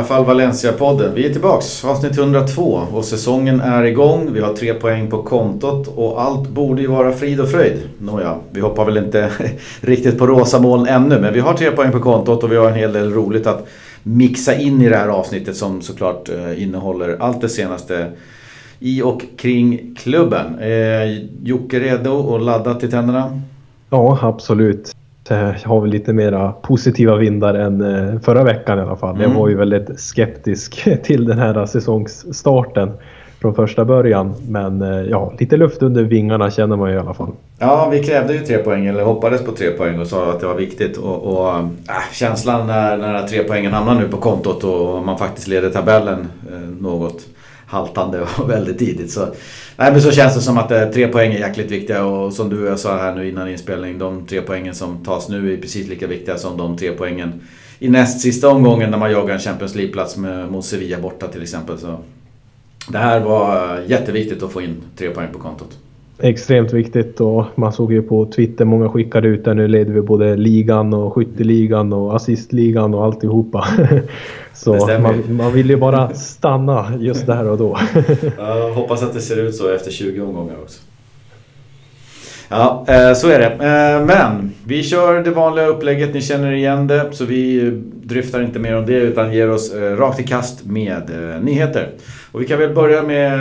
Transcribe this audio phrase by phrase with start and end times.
[0.00, 1.14] alla fall Valencia-podden.
[1.14, 4.32] Vi är tillbaks, avsnitt 102 och säsongen är igång.
[4.32, 7.78] Vi har tre poäng på kontot och allt borde ju vara frid och fröjd.
[7.98, 9.30] Nåja, vi hoppar väl inte
[9.80, 12.68] riktigt på rosa moln ännu men vi har tre poäng på kontot och vi har
[12.68, 13.66] en hel del roligt att
[14.02, 18.06] mixa in i det här avsnittet som såklart eh, innehåller allt det senaste
[18.78, 20.58] i och kring klubben.
[20.58, 23.40] Eh, Jocke redo och laddad till tänderna?
[23.90, 24.96] Ja, absolut.
[25.34, 29.16] Jag har väl lite mera positiva vindar än eh, förra veckan i alla fall.
[29.16, 29.30] Mm.
[29.30, 32.90] Jag var ju väldigt skeptisk till den här säsongsstarten
[33.40, 34.34] från första början.
[34.48, 37.32] Men eh, ja, lite luft under vingarna känner man ju i alla fall.
[37.58, 40.46] Ja, vi krävde ju tre poäng, eller hoppades på tre poäng och sa att det
[40.46, 40.96] var viktigt.
[40.96, 41.64] Och, och äh,
[42.12, 46.58] känslan när, när tre poängen hamnar nu på kontot och man faktiskt leder tabellen eh,
[46.80, 47.26] något
[47.70, 49.10] haltande och väldigt tidigt.
[49.10, 49.26] Så,
[49.76, 52.48] nej, men så känns det som att eh, tre poäng är jäkligt viktiga och som
[52.48, 53.98] du och jag sa här nu innan inspelning.
[53.98, 57.40] De tre poängen som tas nu är precis lika viktiga som de tre poängen
[57.78, 60.16] i näst sista omgången när man jagar en Champions League-plats
[60.50, 61.78] mot Sevilla borta till exempel.
[61.78, 61.98] Så
[62.88, 65.78] det här var eh, jätteviktigt att få in tre poäng på kontot.
[66.22, 70.00] Extremt viktigt och man såg ju på Twitter, många skickade ut där nu leder vi
[70.00, 73.66] både ligan och skytteligan och assistligan och alltihopa.
[74.54, 77.78] Så man, man vill ju bara stanna just där och då.
[78.38, 80.80] Jag hoppas att det ser ut så efter 20 omgångar också.
[82.52, 83.46] Ja, eh, så är det.
[83.46, 87.08] Eh, men vi kör det vanliga upplägget, ni känner igen det.
[87.12, 87.70] Så vi
[88.02, 91.10] dryftar inte mer om det utan ger oss eh, rakt i kast med
[91.42, 91.88] nyheter.
[92.32, 93.32] Och vi kan väl börja med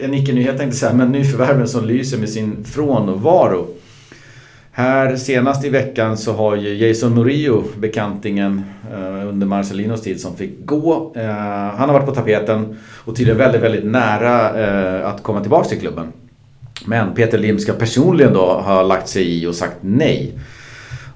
[0.00, 3.66] en icke-nyhet tänkte jag säga, men nyförvärven som lyser med sin frånvaro.
[4.72, 8.64] Här senast i veckan så har ju Jason Murillo, bekantingen
[9.28, 11.12] under Marcelinos tid som fick gå.
[11.76, 14.48] Han har varit på tapeten och tydligen väldigt, väldigt nära
[15.08, 16.06] att komma tillbaka till klubben.
[16.86, 20.32] Men Peter Lim ska personligen då ha lagt sig i och sagt nej.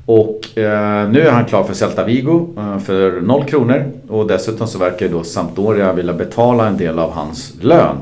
[0.06, 3.84] Och eh, nu är han klar för Celta Vigo eh, för 0 kronor.
[4.08, 7.96] Och dessutom så verkar ju då Sampdoria vilja betala en del av hans lön.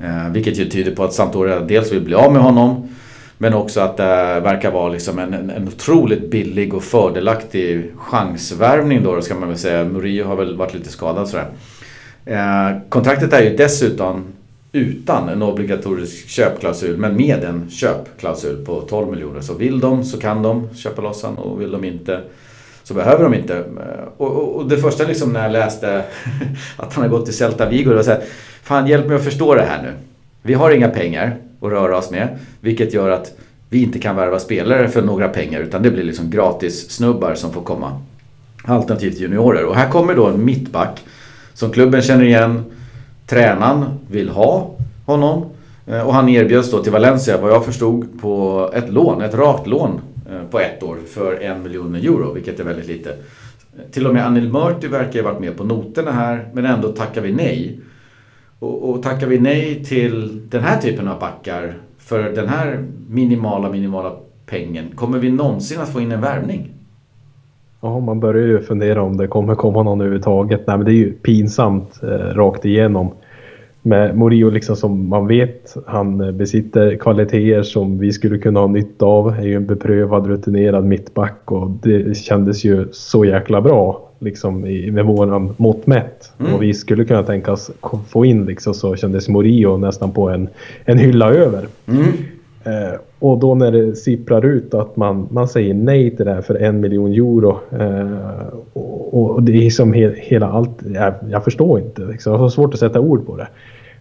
[0.00, 2.88] Eh, vilket ju tyder på att Sampdoria dels vill bli av med honom.
[3.38, 9.02] Men också att det verkar vara liksom en, en, en otroligt billig och fördelaktig chansvärvning
[9.02, 9.84] då, då ska man väl säga.
[9.84, 11.46] Murillo har väl varit lite skadad sådär.
[12.24, 14.24] Eh, kontraktet är ju dessutom
[14.72, 19.40] utan en obligatorisk köpklausul men med en köpklausul på 12 miljoner.
[19.40, 22.20] Så vill de så kan de köpa loss han och vill de inte
[22.84, 23.56] så behöver de inte.
[23.56, 26.04] Eh, och, och, och det första liksom när jag läste
[26.76, 28.22] att han har gått till Celta Vigo, det var så här,
[28.62, 29.92] Fan hjälp mig att förstå det här nu.
[30.42, 32.38] Vi har inga pengar att röra oss med.
[32.60, 33.32] Vilket gör att
[33.68, 37.52] vi inte kan värva spelare för några pengar utan det blir liksom gratis snubbar som
[37.52, 38.00] får komma.
[38.64, 39.64] Alternativt juniorer.
[39.64, 41.00] Och här kommer då en mittback
[41.54, 42.64] som klubben känner igen
[43.30, 44.70] tränaren vill ha
[45.06, 45.44] honom.
[45.86, 49.66] Eh, och han erbjöds då till Valencia, vad jag förstod, på ett lån, ett rakt
[49.66, 53.16] lån eh, på ett år för en miljon euro, vilket är väldigt lite.
[53.90, 57.20] Till och med Anil Murti verkar ha varit med på noterna här, men ändå tackar
[57.20, 57.80] vi nej.
[58.58, 63.70] Och, och tackar vi nej till den här typen av backar för den här minimala,
[63.70, 64.16] minimala
[64.46, 66.79] pengen, kommer vi någonsin att få in en värvning?
[67.80, 70.66] Ja, man börjar ju fundera om det kommer komma någon överhuvudtaget.
[70.66, 73.10] Nej, men det är ju pinsamt eh, rakt igenom.
[73.82, 79.06] Med Morio liksom som man vet, han besitter kvaliteter som vi skulle kunna ha nytta
[79.06, 79.28] av.
[79.28, 84.90] Är ju en beprövad, rutinerad mittback och det kändes ju så jäkla bra liksom i,
[84.90, 86.32] med våran mått mätt.
[86.40, 86.54] Mm.
[86.54, 87.70] Och vi skulle kunna tänka oss
[88.08, 90.48] få in liksom så kändes Morio nästan på en,
[90.84, 91.66] en hylla över.
[91.86, 92.06] Mm.
[92.64, 96.42] Eh, och då när det sipprar ut att man, man säger nej till det här
[96.42, 97.60] för en miljon euro.
[97.78, 102.02] Eh, och, och, det är som he, hela allt, jag, jag förstår inte.
[102.02, 102.32] Liksom.
[102.32, 103.48] Jag har svårt att sätta ord på det.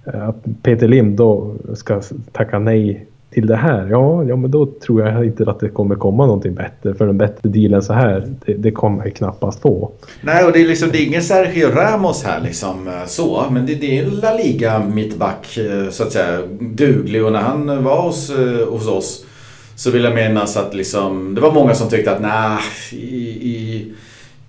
[0.05, 2.01] Eh, att Peter Lim då ska
[2.31, 5.95] tacka nej till det här, ja, ja men då tror jag inte att det kommer
[5.95, 6.93] komma någonting bättre.
[6.93, 9.91] För en bättre deal än så här, det, det kommer jag knappast få.
[10.21, 13.45] Nej, och det är liksom, det är ingen Sergio Ramos här liksom eh, så.
[13.51, 17.25] Men det, det är en La Liga mittback eh, så att säga, duglig.
[17.25, 19.25] Och när han var hos, eh, hos oss
[19.75, 22.59] så vill jag minnas att liksom, det var många som tyckte att nej,
[22.91, 23.93] i, i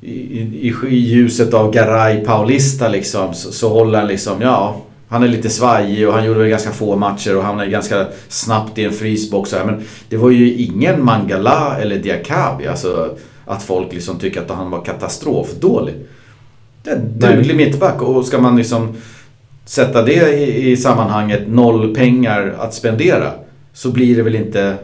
[0.03, 4.77] i, i, i, ljuset av Garay Paulista liksom så, så håller han liksom, ja
[5.11, 8.79] han är lite svajig och han gjorde väl ganska få matcher och hamnade ganska snabbt
[8.79, 9.55] i en frysbox.
[9.67, 12.67] Men det var ju ingen Mangala eller Diakabi.
[12.67, 15.95] Alltså att folk liksom tycker att han var katastrofdålig.
[16.83, 18.95] Det är en duglig mittback och ska man liksom
[19.65, 23.31] sätta det i, i sammanhanget noll pengar att spendera
[23.73, 24.77] så blir det väl inte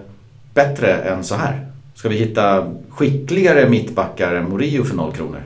[0.55, 1.67] bättre än så här.
[1.95, 5.43] Ska vi hitta skickligare mittbackar än Morio för noll kronor?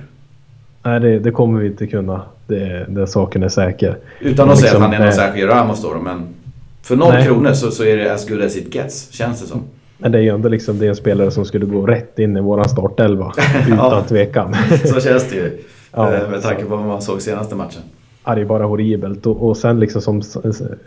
[0.82, 2.22] Nej, det, det kommer vi inte kunna.
[2.50, 3.96] Det, den saken är säker.
[4.20, 6.26] Utan att liksom, säga att han är någon särskild Ramos då, men
[6.82, 7.26] för noll nej.
[7.26, 9.62] kronor så, så är det as good as it gets, känns det som.
[9.98, 12.36] Men det är ju ändå liksom, det är en spelare som skulle gå rätt in
[12.36, 13.32] i våran startelva.
[13.66, 14.56] Utan ja, tvekan.
[14.84, 15.58] så känns det ju.
[15.92, 17.82] Ja, eh, med tanke på vad man såg senaste matchen.
[18.30, 19.26] Ja, det är bara horribelt.
[19.26, 20.22] Och, och sen liksom som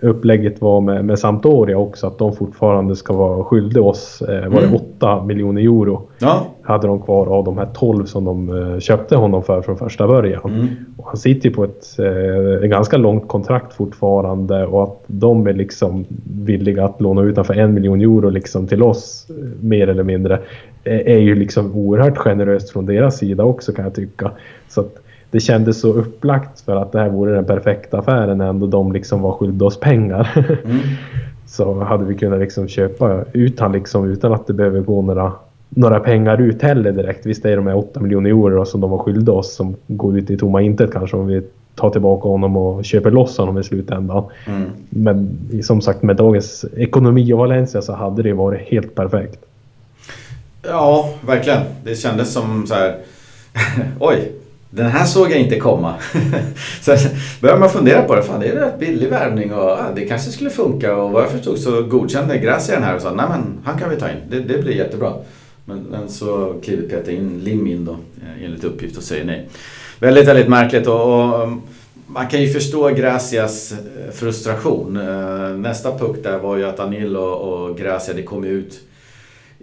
[0.01, 4.61] upplägget var med, med Sampdoria också, att de fortfarande ska vara skyldiga oss, eh, var
[4.61, 4.79] det mm.
[4.97, 6.01] 8 miljoner euro?
[6.19, 6.47] Ja.
[6.61, 10.07] Hade de kvar av de här 12 som de eh, köpte honom för från första
[10.07, 10.41] början.
[10.45, 10.67] Mm.
[10.97, 15.53] Och han sitter ju på ett eh, ganska långt kontrakt fortfarande och att de är
[15.53, 16.05] liksom
[16.45, 20.39] villiga att låna ut för en miljon euro liksom till oss, eh, mer eller mindre,
[20.83, 24.31] är ju liksom oerhört generöst från deras sida också kan jag tycka.
[24.69, 25.02] Så att,
[25.33, 29.21] det kändes så upplagt för att det här vore den perfekta affären ändå de liksom
[29.21, 30.29] var skyldiga oss pengar.
[30.65, 30.79] Mm.
[31.47, 35.31] så hade vi kunnat liksom köpa ut han liksom utan att det behöver gå några,
[35.69, 37.25] några pengar ut heller direkt.
[37.25, 40.29] Visst är de här 8 miljoner euro som de var skyldiga oss som går ut
[40.29, 41.41] i tomma intet kanske om vi
[41.75, 44.23] tar tillbaka honom och köper loss honom i slutändan.
[44.47, 44.69] Mm.
[44.89, 49.39] Men som sagt med dagens ekonomi och Valencia så hade det varit helt perfekt.
[50.67, 51.61] Ja, verkligen.
[51.83, 52.95] Det kändes som så här.
[53.99, 54.31] Oj,
[54.75, 55.93] den här såg jag inte komma.
[56.81, 56.95] så
[57.41, 58.23] börjar man fundera på det.
[58.23, 60.95] Fan, det är rätt billig värvning och ja, det kanske skulle funka.
[60.95, 63.89] Och vad jag förstod så godkände Gracia den här och sa nej men han kan
[63.89, 64.17] vi ta in.
[64.29, 65.13] Det, det blir jättebra.
[65.65, 69.49] Men, men så kliver Peter in, Lim in då eh, enligt uppgift och säger nej.
[69.99, 71.53] Väldigt, väldigt märkligt och, och eh,
[72.07, 74.93] man kan ju förstå Gracias eh, frustration.
[75.61, 78.79] Nästa puck där var ju att Anil och, och Gracia, det kom ut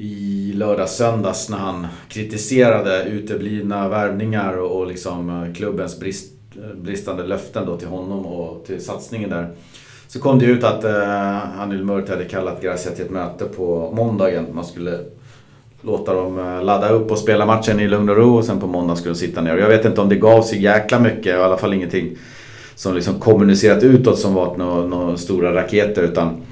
[0.02, 6.76] i lördags söndags när han kritiserade uteblivna värvningar och, och liksom eh, klubbens brist, eh,
[6.76, 9.50] bristande löften då till honom och till satsningen där.
[10.08, 13.92] Så kom det ut att eh, Anil Murt hade kallat Gracia till ett möte på
[13.96, 14.46] måndagen.
[14.52, 14.98] Man skulle
[15.82, 18.66] låta dem eh, ladda upp och spela matchen i lugn och ro och sen på
[18.66, 19.56] måndag skulle de sitta ner.
[19.56, 22.16] Jag vet inte om det gav sig jäkla mycket, i alla fall ingenting
[22.74, 26.42] som liksom kommunicerat utåt som varit några, några stora raketer utan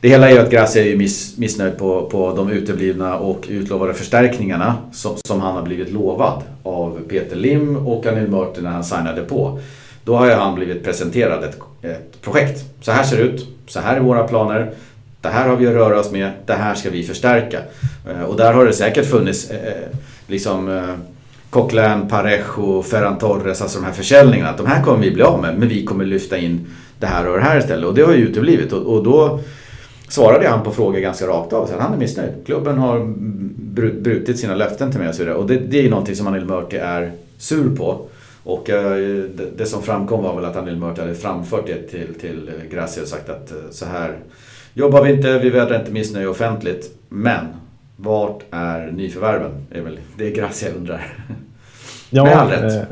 [0.00, 3.94] det hela är ju att Gracia är miss, missnöjd på, på de uteblivna och utlovade
[3.94, 8.84] förstärkningarna som, som han har blivit lovad av Peter Lim och Anil Mörter när han
[8.84, 9.60] signade på.
[10.04, 12.64] Då har ju han blivit presenterad ett, ett projekt.
[12.80, 14.70] Så här ser det ut, så här är våra planer.
[15.20, 17.58] Det här har vi att röra oss med, det här ska vi förstärka.
[18.10, 19.72] Eh, och där har det säkert funnits eh, eh,
[20.26, 20.94] liksom eh,
[21.50, 24.50] Coquelin, Parejo, Ferran Torres, alltså de här försäljningarna.
[24.50, 26.66] Att de här kommer vi bli av med, men vi kommer lyfta in
[26.98, 27.86] det här och det här istället.
[27.86, 28.72] Och det har ju uteblivit.
[28.72, 29.40] Och, och då
[30.08, 31.66] svarade han på frågor ganska rakt av.
[31.66, 32.32] Så han är missnöjd.
[32.46, 33.04] Klubben har
[34.00, 35.36] brutit sina löften till mig och så vidare.
[35.36, 38.00] Och det, det är ju någonting som Anil Murti är sur på.
[38.44, 38.96] Och eh,
[39.34, 43.02] det, det, som framkom var väl att Anil Murti hade framfört det till, till Gracia
[43.02, 44.16] och sagt att eh, så här
[44.74, 46.98] jobbar vi inte, vi vädrar inte missnöje offentligt.
[47.08, 47.46] Men
[47.96, 49.66] vart är nyförvärven?
[49.70, 51.16] Det är väl det Gracia undrar.
[52.10, 52.88] Ja, Med all rätt.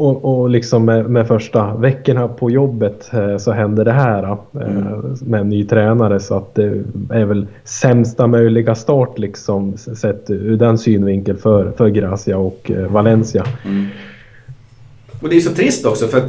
[0.00, 4.38] Och, och liksom med, med, första veckorna på jobbet eh, så hände det här eh,
[4.54, 5.16] mm.
[5.20, 10.56] med en ny tränare så att det är väl sämsta möjliga start liksom sett ur
[10.56, 13.46] den synvinkeln för, för Gracia och eh, Valencia.
[13.64, 13.86] Mm.
[15.20, 16.22] Och det är så trist också för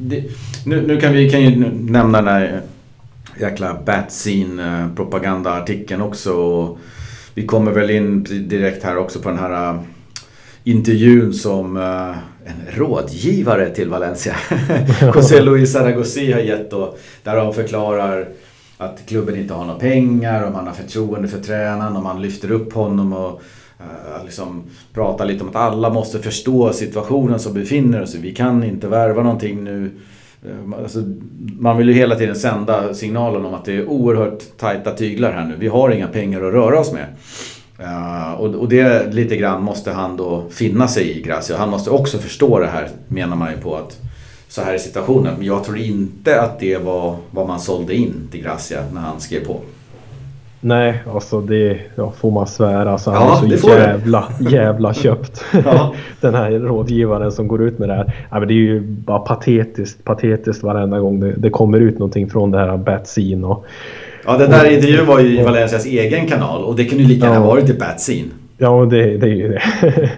[0.00, 0.24] det,
[0.66, 2.60] nu, nu, kan vi kan ju nämna den här
[3.40, 6.32] jäkla Batscene propagandaartikeln också.
[6.32, 6.78] Och
[7.34, 9.78] vi kommer väl in direkt här också på den här
[10.64, 11.76] intervjun som
[12.68, 14.36] rådgivare till Valencia.
[15.14, 18.28] José Luis Zaragozi har gett då, där de förklarar
[18.78, 22.50] att klubben inte har några pengar och man har förtroende för tränaren och man lyfter
[22.50, 23.42] upp honom och
[23.80, 24.62] uh, liksom
[24.92, 28.18] pratar lite om att alla måste förstå situationen som befinner oss i.
[28.18, 29.90] Vi kan inte värva någonting nu.
[30.42, 30.98] Eh, alltså,
[31.58, 35.44] man vill ju hela tiden sända signalen om att det är oerhört tajta tyglar här
[35.44, 35.54] nu.
[35.58, 37.06] Vi har inga pengar att röra oss med.
[37.80, 41.56] Uh, och, och det lite grann måste han då finna sig i Gracia.
[41.56, 43.98] Han måste också förstå det här menar man ju på att
[44.48, 45.34] så här är situationen.
[45.38, 49.20] Men jag tror inte att det var vad man sålde in till Gracia när han
[49.20, 49.60] skrev på.
[50.60, 52.92] Nej, alltså det ja, får man svära.
[52.92, 55.44] Alltså, ja, han är så jävla, jävla köpt.
[55.64, 55.94] ja.
[56.20, 58.14] Den här rådgivaren som går ut med det här.
[58.30, 62.30] Ja, men det är ju bara patetiskt, patetiskt varenda gång det, det kommer ut någonting
[62.30, 63.46] från det här Batscene.
[63.46, 63.66] Och,
[64.28, 67.26] Ja, den där intervjun var ju i Valencias egen kanal och det kunde ju lika
[67.26, 67.46] gärna ja.
[67.46, 68.28] varit i Bad Scene.
[68.58, 69.62] Ja, det, det är ju det.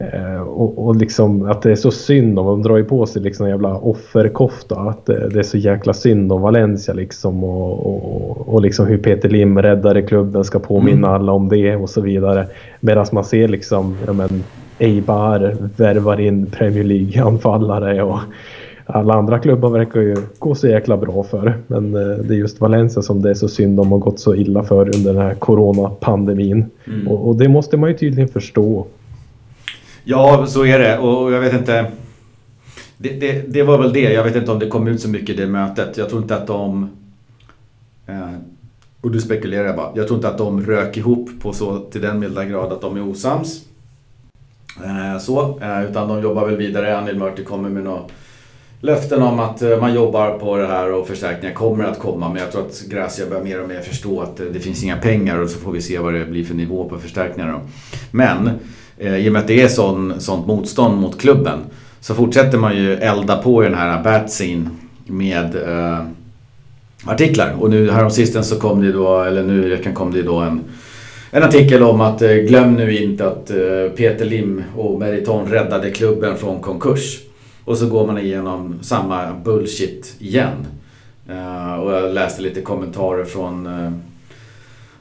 [0.00, 3.22] Eh, och, och liksom att det är så synd om, de drar ju på sig
[3.22, 4.74] liksom en jävla offerkofta.
[4.80, 8.98] Att det, det, är så jäkla synd om Valencia liksom och, och, och liksom hur
[8.98, 11.10] Peter Lim räddare klubben ska påminna mm.
[11.10, 12.46] alla om det och så vidare.
[12.80, 14.44] Medan man ser liksom, ja men
[14.78, 18.18] Eibar värvar in Premier League-anfallare och
[18.90, 21.58] alla andra klubbar verkar ju gå så jäkla bra för.
[21.66, 24.34] Men eh, det är just Valencia som det är så synd om och gått så
[24.34, 26.66] illa för under den här coronapandemin.
[26.86, 27.08] Mm.
[27.08, 28.86] Och, och, det måste man ju tydligen förstå.
[30.04, 30.98] Ja, så är det.
[30.98, 31.86] Och jag vet inte.
[32.98, 34.12] Det, det, det, var väl det.
[34.12, 35.96] Jag vet inte om det kom ut så mycket i det mötet.
[35.96, 36.90] Jag tror inte att de...
[38.06, 38.32] Eh,
[39.00, 39.90] Och du spekulerar bara.
[39.94, 42.96] Jag tror inte att de rök ihop på så till den milda grad att de
[42.96, 43.64] är osams.
[44.84, 46.98] Eh, så, utan de jobbar väl vidare.
[46.98, 48.00] Anil Murti kommer med några
[48.80, 52.28] löften om att eh, man jobbar på det här och förstärkningar kommer att komma.
[52.28, 54.96] Men jag tror att Gracia börjar mer och mer förstå att eh, det finns inga
[54.96, 57.52] pengar och så får vi se vad det blir för nivå på förstärkningar.
[57.52, 57.60] Då.
[58.10, 58.50] Men
[58.98, 61.58] eh, i och med att det är sån, sånt motstånd mot klubben
[62.00, 64.70] så fortsätter man ju elda på i den här Batsin
[65.06, 66.04] med eh,
[67.04, 67.54] artiklar.
[67.58, 70.60] Och nu häromsistens så kom det då, eller nu i veckan kom det då en,
[71.30, 73.46] en artikel om att eh, glöm nu inte att
[73.96, 77.27] Peter Lim och Meriton räddade klubben från konkurs.
[77.68, 80.66] Och så går man igenom samma bullshit igen.
[81.30, 83.92] Uh, och jag läste lite kommentarer från uh,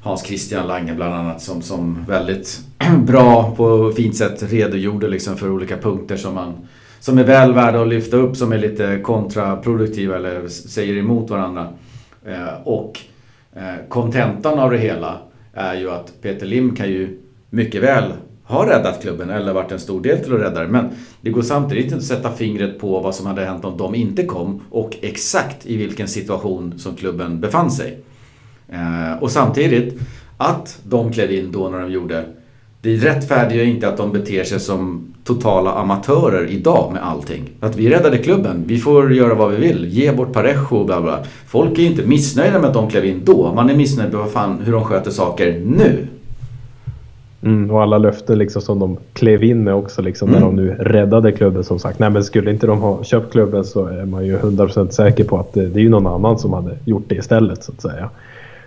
[0.02, 2.60] Hans Christian Lange bland annat som, som väldigt
[3.08, 6.54] bra på fint sätt redogjorde liksom för olika punkter som man
[7.00, 11.68] som är väl värda att lyfta upp som är lite kontraproduktiva eller säger emot varandra.
[12.28, 13.00] Uh, och
[13.90, 15.18] kontentan av det hela
[15.54, 17.20] är ju att Peter Lim kan ju
[17.50, 18.14] mycket väl
[18.48, 20.72] har räddat klubben eller varit en stor del till att rädda den.
[20.72, 20.90] Men
[21.22, 24.24] det går samtidigt inte att sätta fingret på vad som hade hänt om de inte
[24.26, 28.00] kom och exakt i vilken situation som klubben befann sig.
[28.70, 30.00] Eh, och samtidigt,
[30.38, 32.26] att de klev in då när de gjorde
[32.82, 37.50] det rättfärdigar inte att de beter sig som totala amatörer idag med allting.
[37.60, 41.02] Att vi räddade klubben, vi får göra vad vi vill, ge bort Parejo och bla
[41.02, 41.24] bla.
[41.48, 44.32] Folk är inte missnöjda med att de klev in då, man är missnöjd med vad
[44.32, 46.08] fan, hur de sköter saker nu.
[47.42, 50.40] Mm, och alla löften liksom som de klev in med också liksom mm.
[50.40, 52.00] när de nu räddade klubben som sagt.
[52.00, 55.38] Nej men skulle inte de ha köpt klubben så är man ju 100% säker på
[55.38, 58.10] att det, det är ju någon annan som hade gjort det istället så att säga.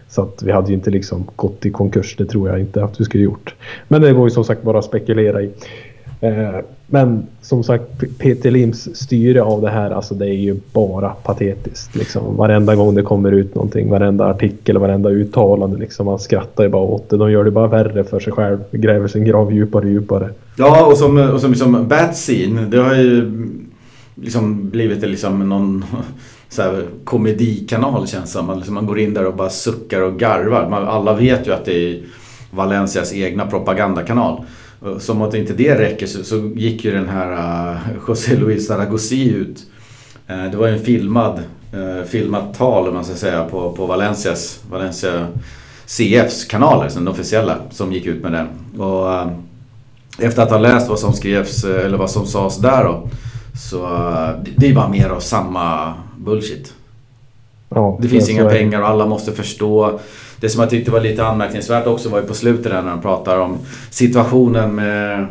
[0.08, 3.00] Så att vi hade ju inte liksom gått i konkurs, det tror jag inte att
[3.00, 3.54] vi skulle gjort.
[3.88, 5.50] Men det går ju som sagt bara att spekulera i.
[6.20, 6.58] Eh,
[6.92, 7.84] men som sagt,
[8.18, 11.96] Peter Lims styre av det här, alltså det är ju bara patetiskt.
[11.96, 12.36] Liksom.
[12.36, 15.78] Varenda gång det kommer ut någonting, varenda artikel, varenda uttalande.
[15.78, 17.16] Liksom, man skrattar ju bara åt det.
[17.16, 18.58] De gör det bara värre för sig själv.
[18.72, 20.30] Gräver sin grav djupare och djupare.
[20.56, 23.30] Ja, och som, och som liksom Batscene, det har ju
[24.14, 25.84] liksom blivit liksom någon
[26.48, 28.46] så här, komedikanal känns som.
[28.46, 30.68] Man, liksom, man går in där och bara suckar och garvar.
[30.70, 32.02] Man, alla vet ju att det är
[32.50, 34.44] Valencias egna propagandakanal.
[34.98, 37.32] Som att inte det räcker så, så gick ju den här
[37.72, 39.66] uh, José Luis Zaragozi ut.
[40.30, 41.42] Uh, det var ju en filmad,
[42.06, 45.26] filmat tal om man ska säga på, på Valencias, Valencia
[45.86, 48.48] CFs kanaler, den officiella, som gick ut med den.
[48.80, 49.30] Och
[50.18, 53.08] efter att ha läst vad som skrevs, eller vad som sades där då,
[53.60, 53.82] så
[54.44, 56.74] det, det är bara mer av samma bullshit.
[57.68, 60.00] Ja, det finns inga pengar och alla måste förstå
[60.40, 63.02] det som jag tyckte var lite anmärkningsvärt också var ju på slutet där när de
[63.02, 63.58] pratar om
[63.90, 65.26] situationen med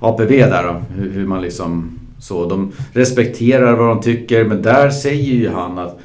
[0.00, 0.82] APV där då.
[0.94, 2.48] Hur, hur man liksom så.
[2.48, 5.98] De respekterar vad de tycker men där säger ju han att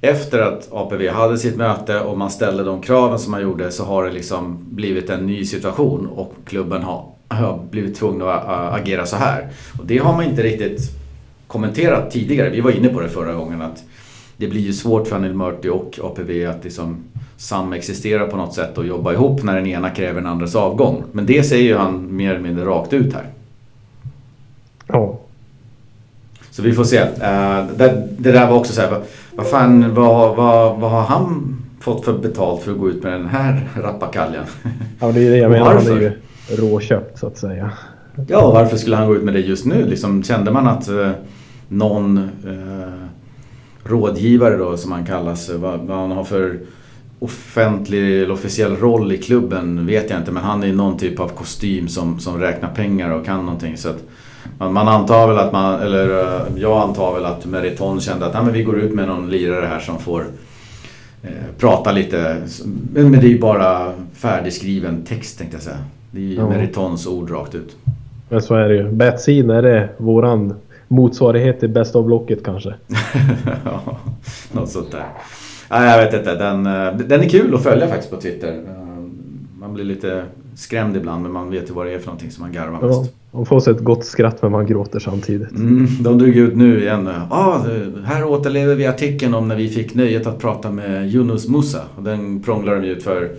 [0.00, 3.84] efter att APV hade sitt möte och man ställde de kraven som man gjorde så
[3.84, 9.06] har det liksom blivit en ny situation och klubben har, har blivit tvungen att agera
[9.06, 9.48] så här.
[9.78, 10.80] Och det har man inte riktigt
[11.46, 12.50] kommenterat tidigare.
[12.50, 13.82] Vi var inne på det förra gången att
[14.36, 17.04] det blir ju svårt för Anil Murti och APV att liksom
[17.36, 21.02] samexistera på något sätt och jobba ihop när den ena kräver den andras avgång.
[21.12, 23.26] Men det säger ju han mer eller mindre rakt ut här.
[24.86, 25.18] Ja.
[26.50, 27.00] Så vi får se.
[27.00, 29.02] Uh, det, där var också så här,
[29.34, 33.12] vad, fan, vad, vad, vad har han fått för betalt för att gå ut med
[33.12, 34.44] den här rappakaljan?
[35.00, 35.74] Ja, det är det jag menar.
[35.74, 36.12] Han är ju
[36.48, 37.70] råköpt så att säga.
[38.28, 39.84] Ja, varför skulle han gå ut med det just nu?
[39.84, 41.10] Liksom, kände man att uh,
[41.68, 43.06] någon uh,
[43.84, 46.58] rådgivare då, som han kallas, vad, vad han har för
[47.22, 51.28] offentlig eller officiell roll i klubben vet jag inte men han är någon typ av
[51.28, 53.76] kostym som, som räknar pengar och kan någonting.
[53.76, 54.02] Så att
[54.58, 58.34] man, man antar väl att man, eller eh, jag antar väl att Meriton kände att
[58.34, 60.26] nej, men vi går ut med någon lirare här som får
[61.22, 62.36] eh, prata lite.
[62.92, 65.78] Men det är ju bara färdigskriven text tänkte jag säga.
[66.10, 66.48] Det är ju ja.
[66.48, 67.76] Meritons ord rakt ut.
[68.28, 68.92] Men så är det ju.
[68.92, 70.54] Betsin, är det våran
[70.88, 72.74] motsvarighet till bästa av blocket kanske?
[73.64, 73.98] ja,
[74.52, 75.04] något sånt där.
[75.72, 76.34] Nej, jag vet inte.
[76.34, 78.48] Den, eh, den är kul att följa faktiskt på Twitter.
[78.48, 78.72] Eh,
[79.60, 80.24] man blir lite
[80.54, 83.00] skrämd ibland men man vet ju vad det är för någonting som man garvar mest.
[83.32, 85.50] Ja, man får sig ett gott skratt men man gråter samtidigt.
[85.50, 87.08] Mm, de drog ut nu igen.
[87.30, 87.58] Ah,
[88.04, 91.80] här återlever vi artikeln om när vi fick nöjet att prata med Yunus Musa.
[91.98, 93.30] Den prånglade de ut för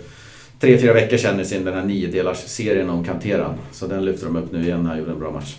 [0.60, 3.54] tre, fyra veckor sedan i sin den här niodelars serien om Kanteran.
[3.72, 5.56] Så den lyfter de upp nu igen när han gjorde en bra match.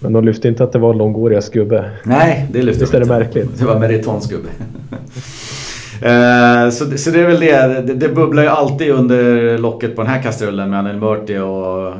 [0.00, 1.90] Men de lyfte inte att det var Longorias gubbe.
[2.04, 3.14] Nej, det lyfte Visst de inte.
[3.14, 3.58] är det märkligt?
[3.58, 4.48] Det var Meritons gubbe.
[6.02, 7.82] Eh, så, så det är väl det.
[7.86, 7.94] det.
[7.94, 8.08] det.
[8.08, 11.88] bubblar ju alltid under locket på den här kastrullen med Anil Murti och...
[11.88, 11.98] Eh,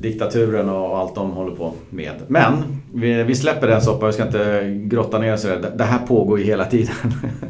[0.00, 2.14] diktaturen och allt de håller på med.
[2.26, 2.52] Men
[2.94, 5.72] vi, vi släpper den soppan, vi ska inte grotta ner oss i det.
[5.76, 6.94] Det här pågår ju hela tiden.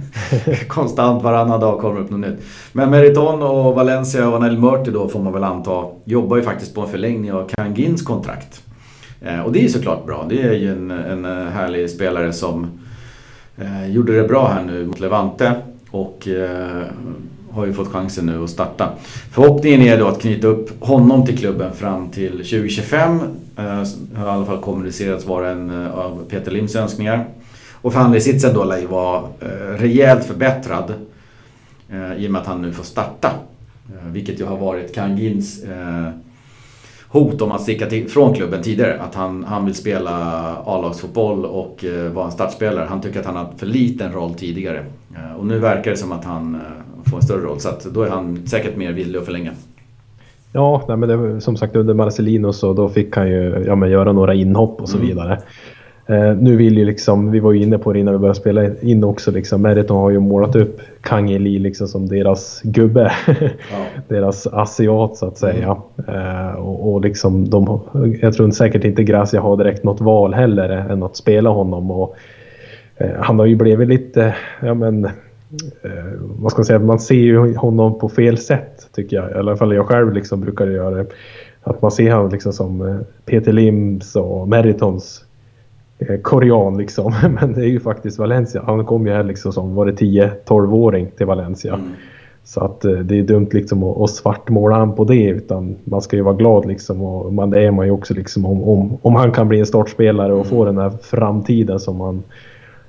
[0.68, 2.40] Konstant varannan dag kommer upp något nytt.
[2.72, 6.74] Men Meriton och Valencia och Anel Murti då får man väl anta jobbar ju faktiskt
[6.74, 8.62] på en förlängning av Kangins kontrakt.
[9.20, 10.26] Eh, och det är ju såklart bra.
[10.28, 12.79] Det är ju en, en eh, härlig spelare som
[13.60, 15.54] eh, gjorde det bra här nu mot Levante.
[15.90, 16.82] Och eh,
[17.50, 18.92] har ju fått chansen nu att starta.
[19.32, 23.20] Förhoppningen är då att knyta upp honom till klubben fram till 2025.
[23.56, 27.24] Eh, har i alla fall kommunicerats vara en eh, av Peter Lims önskningar.
[27.72, 30.94] Och förhandlingssitsen då lär ju vara eh, rejält förbättrad
[31.88, 33.32] eh, i och med att han nu får starta.
[33.88, 36.08] Eh, vilket ju har varit Kangins eh,
[37.10, 39.00] hot om att sticka till, från klubben tidigare.
[39.00, 40.12] Att han, han vill spela
[40.66, 42.86] A-lagsfotboll och vara en startspelare.
[42.88, 44.84] Han tycker att han har för liten roll tidigare.
[45.38, 46.60] och nu verkar det som att han
[47.10, 47.60] få en större roll.
[47.60, 49.52] Så att då är han säkert mer villig att förlänga.
[50.52, 53.90] Ja, nej, men det, som sagt under Marcelino så då fick han ju ja, men
[53.90, 55.08] göra några inhopp och så mm.
[55.08, 55.38] vidare.
[56.10, 58.66] Eh, nu vill ju liksom, vi var ju inne på det innan vi började spela
[58.80, 63.12] in också, liksom, Meriton har ju målat upp Kang Li liksom som deras gubbe.
[63.26, 63.86] Ja.
[64.08, 65.76] deras asiat så att säga.
[66.08, 66.20] Mm.
[66.20, 67.80] Eh, och, och, liksom de,
[68.20, 71.90] jag tror säkert inte Gracia har direkt något val heller än att spela honom.
[71.90, 72.16] Och,
[72.96, 75.10] eh, han har ju blivit lite, ja men eh,
[76.20, 79.30] vad ska man säga, man ser ju honom på fel sätt tycker jag.
[79.30, 81.06] I alla fall jag själv liksom brukar göra det.
[81.62, 85.29] Att man ser honom liksom som eh, Peter Lims och Meritons eh,
[86.22, 87.14] korean liksom.
[87.40, 88.62] Men det är ju faktiskt Valencia.
[88.66, 91.74] Han kom ju här liksom som var det 10-12-åring till Valencia.
[91.74, 91.88] Mm.
[92.44, 96.02] Så att eh, det är dumt liksom att, att svartmåla han på det utan man
[96.02, 98.98] ska ju vara glad liksom och man, det är man ju också liksom om, om,
[99.02, 100.50] om han kan bli en startspelare och mm.
[100.50, 102.22] få den här framtiden som man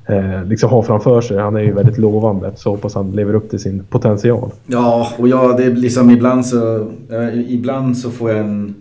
[0.06, 1.38] eh, liksom har framför sig.
[1.38, 4.52] Han är ju väldigt lovande så hoppas han lever upp till sin potential.
[4.66, 6.80] Ja, och ja, det är liksom ibland så,
[7.12, 8.76] eh, ibland så får jag en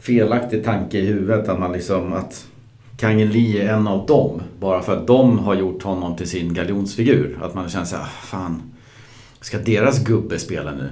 [0.00, 2.46] felaktig tanke i huvudet att man liksom att
[3.00, 4.42] Kang Lee är en av dem.
[4.60, 7.38] Bara för att de har gjort honom till sin galjonsfigur.
[7.42, 8.62] Att man känner såhär, fan.
[9.40, 10.90] Ska deras gubbe spela nu?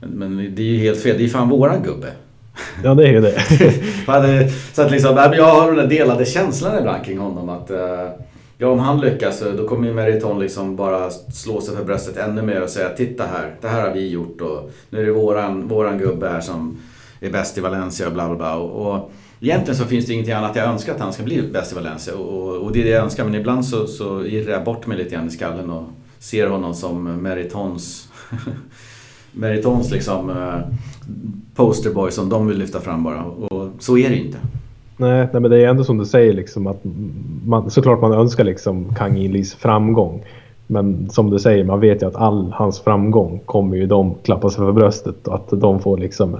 [0.00, 2.12] Men, men det är ju helt fel, det är fan våran gubbe.
[2.84, 3.40] Ja det är ju det.
[4.72, 7.48] så att liksom, jag har den där delade känslan ibland kring honom.
[7.48, 7.78] att uh,
[8.58, 12.42] Ja, om han lyckas då kommer ju Meriton liksom bara slå sig för bröstet ännu
[12.42, 15.68] mer och säga Titta här, det här har vi gjort och nu är det våran,
[15.68, 16.78] våran gubbe här som
[17.20, 18.56] är bäst i Valencia och bla bla bla.
[18.56, 19.10] Och, och
[19.42, 22.14] egentligen så finns det ingenting annat jag önskar att han ska bli bäst i Valencia
[22.14, 24.98] och, och det är det jag önskar men ibland så, så irrar jag bort mig
[24.98, 25.84] lite grann i skallen och
[26.18, 28.08] ser honom som Meritons
[29.32, 30.60] Meritons liksom eh,
[31.54, 34.38] posterboy som de vill lyfta fram bara och så är det inte.
[34.96, 36.80] Nej, nej, men det är ändå som du säger liksom att
[37.46, 40.24] man, såklart man önskar liksom Kang In-Lis framgång.
[40.66, 44.50] Men som du säger, man vet ju att all hans framgång kommer ju de klappa
[44.50, 46.36] sig för bröstet och att de får liksom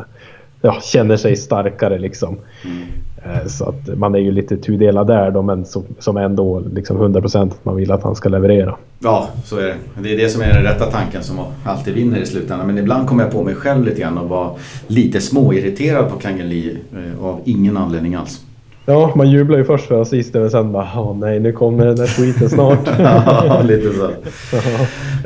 [0.64, 2.38] ja, känner sig starkare liksom.
[2.64, 2.83] Mm.
[3.25, 6.96] Eh, så att man är ju lite tudelad där då, men som, som ändå liksom
[6.96, 8.77] 100% att man vill att han ska leverera.
[8.98, 9.77] Ja, så är det.
[10.03, 12.66] Det är det som är den rätta tanken som alltid vinner i slutändan.
[12.66, 16.77] Men ibland kommer jag på mig själv lite grann och var lite småirriterad på Kangeli
[16.92, 18.40] eh, av ingen anledning alls.
[18.87, 21.97] Ja, man jublar ju först för assisten men sen bara åh nej nu kommer den
[21.97, 22.88] där tweeten snart.
[22.99, 24.05] ja, lite så.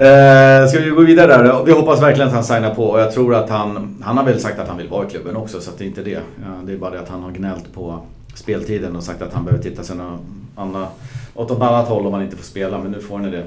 [0.03, 1.65] eh, ska vi gå vidare där?
[1.65, 4.41] Vi hoppas verkligen att han signar på och jag tror att han, han har väl
[4.41, 6.11] sagt att han vill vara i klubben också så att det är inte det.
[6.11, 6.21] Ja,
[6.67, 7.99] det är bara det att han har gnällt på
[8.35, 9.97] speltiden och sagt att han behöver titta sig
[10.57, 10.87] andra,
[11.35, 13.45] åt något annat håll om han inte får spela men nu får han det.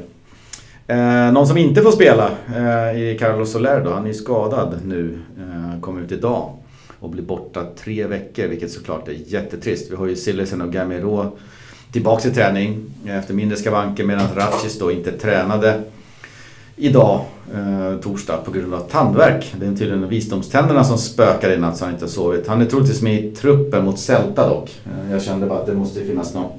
[0.93, 3.91] Eh, någon som inte får spela eh, är Carlos Soler då.
[3.93, 5.17] Han är ju skadad nu.
[5.37, 6.49] Eh, kom ut idag
[6.99, 9.91] och blir borta tre veckor, vilket såklart är jättetrist.
[9.91, 11.37] Vi har ju Sillesen och Gamero
[11.91, 15.81] tillbaks i träning efter mindre skavanker medan Ratchis då inte tränade
[16.75, 19.53] idag, eh, torsdag, på grund av tandvärk.
[19.59, 22.47] Det är tydligen visdomständerna som spökar i natt så han inte har sovit.
[22.47, 24.71] Han är troligtvis med i truppen mot Celta dock.
[24.85, 26.51] Eh, jag kände bara att det måste finnas något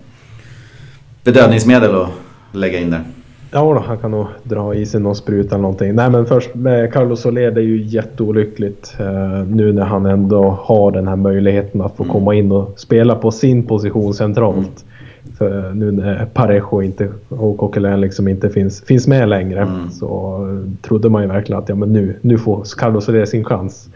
[1.24, 2.08] bedövningsmedel att
[2.52, 3.04] lägga in där.
[3.52, 5.94] Ja, då, han kan nog dra i sig någon spruta eller någonting.
[5.94, 10.58] Nej, men först med Carlos Soler, det är ju jätteolyckligt uh, nu när han ändå
[10.60, 12.12] har den här möjligheten att få mm.
[12.12, 14.56] komma in och spela på sin position centralt.
[14.56, 15.36] Mm.
[15.38, 19.90] För nu när Parejo inte, och Coquelin liksom inte finns, finns med längre mm.
[19.90, 20.40] så
[20.82, 23.88] trodde man ju verkligen att ja, men nu, nu får Carlos Soler sin chans.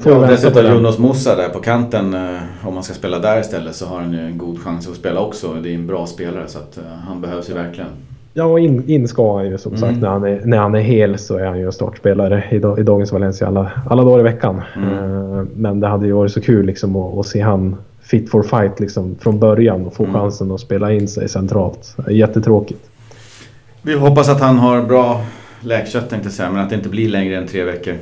[0.00, 3.74] Får ja, dessutom Jonas Musa där på kanten, uh, om man ska spela där istället
[3.74, 5.54] så har han ju en god chans att spela också.
[5.62, 7.90] Det är en bra spelare så att han behövs ju verkligen.
[8.34, 9.90] Ja, in, in ska han ju som sagt.
[9.90, 10.00] Mm.
[10.00, 13.12] När, han är, när han är hel så är han ju startspelare i, i dagens
[13.12, 14.62] Valencia alla, alla dagar i veckan.
[14.76, 14.88] Mm.
[14.88, 18.42] Uh, men det hade ju varit så kul liksom att, att se han fit for
[18.42, 20.14] fight liksom från början och få mm.
[20.14, 21.96] chansen att spela in sig centralt.
[22.08, 22.90] Jättetråkigt.
[23.82, 25.20] Vi hoppas att han har bra
[25.60, 27.94] läkkött tänkte jag säga, men att det inte blir längre än tre veckor.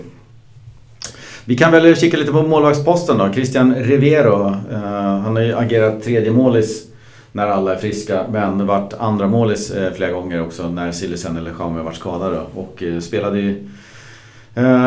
[1.44, 3.32] Vi kan väl kika lite på målvaktsposten då.
[3.32, 4.46] Christian Rivero.
[4.46, 4.78] Uh,
[5.22, 6.89] han har ju agerat tredje målis
[7.32, 8.24] när alla är friska.
[8.32, 12.40] Men varit andra målis uh, flera gånger också när Sillisen eller Jaume varit skadade.
[12.54, 13.68] Och uh, spelade ju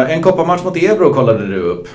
[0.10, 1.88] en kopparmatch mot Ebro kollade du upp.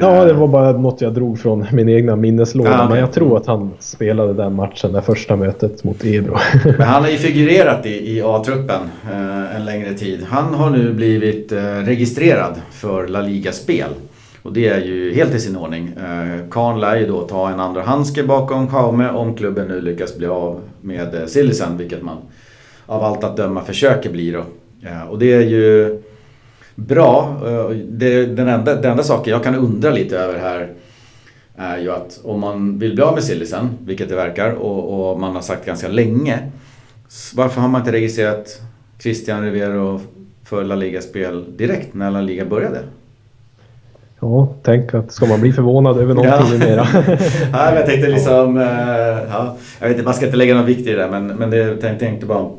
[0.00, 2.70] Ja, det var bara något jag drog från min egna minneslåda.
[2.70, 2.88] Ja, okay.
[2.88, 6.36] Men jag tror att han spelade den matchen, det första mötet mot Ebro.
[6.64, 8.80] Men han har ju figurerat i, i A-truppen
[9.10, 10.26] eh, en längre tid.
[10.28, 13.90] Han har nu blivit eh, registrerad för La Liga-spel.
[14.42, 15.88] Och det är ju helt i sin ordning.
[15.88, 20.16] Eh, Kahn lär ju då ta en andra handske bakom Jaume om klubben nu lyckas
[20.16, 22.16] bli av med eh, Sillisen, vilket man
[22.86, 24.44] av allt att döma försöker bli då.
[24.82, 25.98] Eh, och det är ju
[26.74, 27.36] bra.
[27.46, 30.72] Eh, det, den, enda, den enda saken jag kan undra lite över här
[31.56, 35.20] är ju att om man vill bli av med Sillisen, vilket det verkar, och, och,
[35.20, 36.38] man har sagt ganska länge.
[37.34, 38.60] Varför har man inte registrerat
[38.98, 40.00] Christian Rivero
[40.44, 42.78] för La Liga-spel direkt när La Liga började?
[44.24, 46.66] Ja, tänk att ska man bli förvånad över någonting ja.
[46.66, 46.86] mera?
[47.52, 48.64] ja, jag tänkte liksom, eh,
[49.30, 51.56] ja, jag vet inte, man ska inte lägga någon vikt i det men, men det,
[51.56, 52.50] jag tänkte bara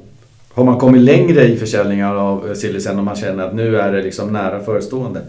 [0.54, 4.02] har man kommit längre i försäljningar av sillisen och man känner att nu är det
[4.02, 5.22] liksom nära förestående.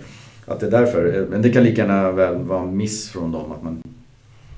[0.46, 1.26] Att det är därför.
[1.30, 3.82] Men det kan lika gärna vara en miss från dem att man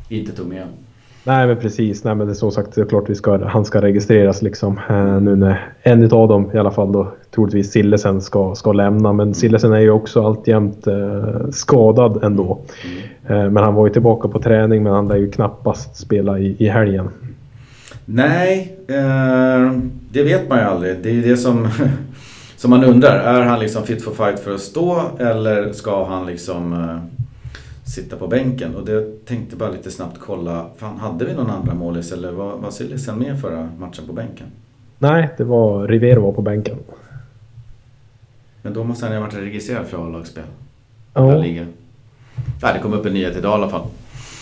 [0.08, 0.66] inte tog med
[1.26, 3.64] Nej men precis, nej men det är som sagt det är klart vi ska, han
[3.64, 4.80] ska registreras liksom.
[4.88, 9.12] Eh, nu när en av dem i alla fall då troligtvis Sillesen ska, ska lämna.
[9.12, 12.58] Men Sillesen är ju också alltjämt eh, skadad ändå.
[12.84, 13.44] Mm.
[13.44, 16.56] Eh, men han var ju tillbaka på träning men han lär ju knappast spela i,
[16.58, 17.08] i helgen.
[18.04, 19.72] Nej, eh,
[20.10, 20.96] det vet man ju aldrig.
[21.02, 21.68] Det är ju det som,
[22.56, 23.18] som man undrar.
[23.18, 27.15] Är han liksom fit for fight för att stå eller ska han liksom eh,
[27.86, 28.74] sitta på bänken?
[28.74, 30.66] Och det tänkte bara lite snabbt kolla.
[30.76, 34.46] Fan, hade vi någon andra målis eller var, var Silisen med förra matchen på bänken?
[34.98, 36.76] Nej, det var Rivero var på bänken.
[38.62, 40.44] Men då måste han ju ha varit registrerad för A-lagsspel.
[41.14, 41.44] Ja.
[42.62, 43.86] Ja, det kom upp en nyhet idag i alla fall.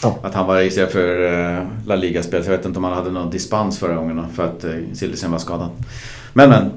[0.03, 0.19] Ja.
[0.23, 2.45] Att han var registrerad för uh, La Liga-spel.
[2.45, 5.31] Så jag vet inte om han hade någon dispens förra gången för att uh, Sildersen
[5.31, 5.69] var skadad.
[6.33, 6.71] Men men.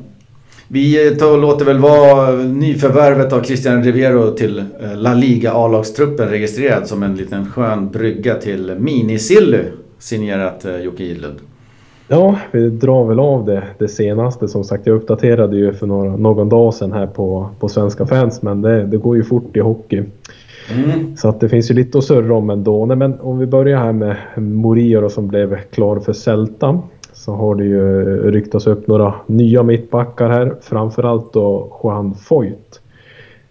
[0.67, 6.29] Vi tar, och låter väl vara nyförvärvet av Christian Rivero till uh, La Liga A-lagstruppen
[6.29, 9.63] registrerad som en liten skön brygga till Mini-Silly.
[9.99, 11.35] Signerat Jocke Idlund.
[12.07, 14.47] Ja, vi drar väl av det, det senaste.
[14.47, 18.41] Som sagt, jag uppdaterade ju för några, någon dag sedan här på, på Svenska fans,
[18.41, 20.03] men det, det går ju fort i hockey.
[20.73, 21.17] Mm.
[21.17, 22.85] Så att det finns ju lite att surra om ändå.
[22.85, 26.79] Nej, men om vi börjar här med Morio som blev klar för Celta.
[27.17, 30.55] Så har det ju ryktats upp några nya mittbackar här.
[30.61, 32.81] Framförallt då Juan Foyt.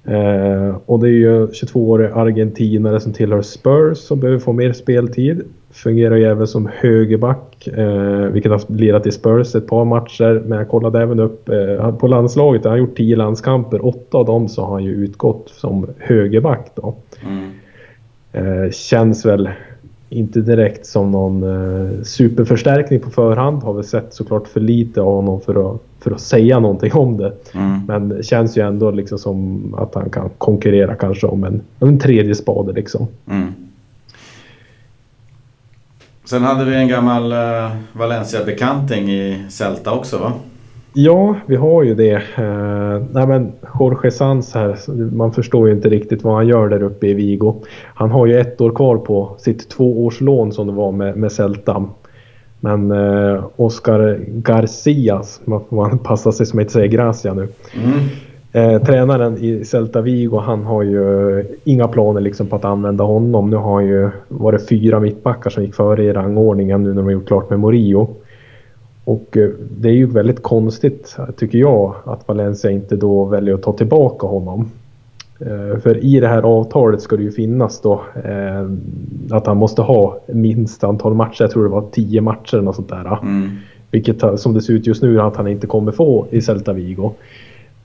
[0.05, 5.43] Eh, och det är ju 22-årig argentinare som tillhör Spurs som behöver få mer speltid.
[5.71, 10.43] Fungerar ju även som högerback, eh, vilket har lirat i Spurs ett par matcher.
[10.47, 13.87] Men jag kollade även upp eh, på landslaget, han har gjort 10 landskamper.
[13.87, 16.95] Åtta av dem så har han ju utgått som högerback då.
[17.27, 17.51] Mm.
[18.33, 19.49] Eh, känns väl
[20.09, 23.63] inte direkt som någon eh, superförstärkning på förhand.
[23.63, 27.17] Har väl sett såklart för lite av honom för att, för att säga någonting om
[27.17, 27.33] det.
[27.55, 27.81] Mm.
[27.89, 31.99] Men det känns ju ändå liksom som att han kan konkurrera kanske om en, en
[31.99, 33.07] tredje spade liksom.
[33.31, 33.53] Mm.
[36.25, 40.33] Sen hade vi en gammal uh, Valencia-bekanting i Celta också va?
[40.99, 42.15] Ja, vi har ju det.
[42.15, 44.77] Uh, nej men Jorge Sanz här,
[45.15, 47.55] man förstår ju inte riktigt vad han gör där uppe i Vigo.
[47.95, 51.85] Han har ju ett år kvar på sitt tvåårslån som det var med, med Celta.
[52.61, 57.49] Men uh, Oscar Garcias, man får passa sig som inte säger Gracia nu.
[57.75, 57.99] Mm.
[58.53, 63.51] Eh, tränaren i Celta Vigo han har ju inga planer liksom på att använda honom.
[63.51, 67.13] Nu har ju varit fyra mittbackar som gick före i rangordningen nu när de har
[67.13, 68.09] gjort klart med Morio.
[69.07, 73.63] Och eh, det är ju väldigt konstigt tycker jag att Valencia inte då väljer att
[73.63, 74.71] ta tillbaka honom.
[75.41, 78.71] Eh, för i det här avtalet ska det ju finnas då eh,
[79.31, 81.43] att han måste ha minst antal matcher.
[81.43, 83.19] Jag tror det var tio matcher eller något sånt där.
[83.23, 83.51] Mm.
[83.91, 87.11] Vilket som det ser ut just nu att han inte kommer få i Celta Vigo.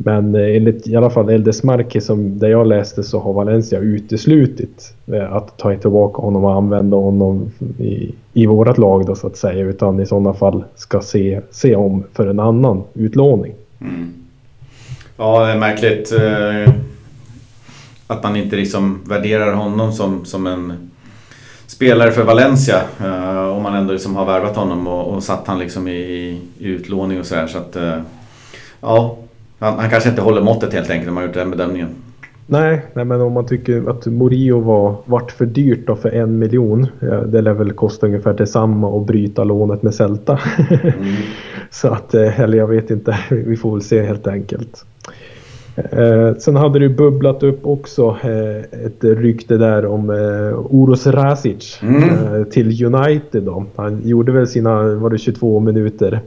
[0.05, 3.79] Men eh, enligt i alla fall Eldes Marque som där jag läste så har Valencia
[3.79, 9.27] uteslutit eh, att ta tillbaka honom och använda honom i, i vårat lag då så
[9.27, 9.65] att säga.
[9.65, 13.53] Utan i sådana fall ska se, se om för en annan utlåning.
[13.81, 14.13] Mm.
[15.17, 16.73] Ja, det är märkligt eh,
[18.07, 20.91] att man inte liksom värderar honom som, som en
[21.67, 22.81] spelare för Valencia.
[22.99, 26.67] Eh, om man ändå liksom har värvat honom och, och satt han liksom i, i
[26.67, 27.47] utlåning och sådär.
[27.47, 27.99] Så att, eh,
[28.81, 29.17] ja,
[29.61, 31.87] han, han, kanske inte håller måttet helt enkelt om man gjort den bedömningen.
[32.47, 36.39] Nej, nej, men om man tycker att Morio var, vart för dyrt då för en
[36.39, 36.87] miljon.
[37.27, 40.39] Det lär väl kosta ungefär detsamma att bryta lånet med Celta.
[40.81, 41.15] Mm.
[41.69, 44.85] Så att, eh, eller jag vet inte, vi får väl se helt enkelt.
[45.75, 51.79] Eh, sen hade det bubblat upp också eh, ett rykte där om eh, Oros Rasic
[51.83, 52.03] Mm.
[52.03, 53.43] eh, till United.
[53.43, 53.65] Då.
[53.75, 56.19] Han gjorde väl sina var det 22 minuter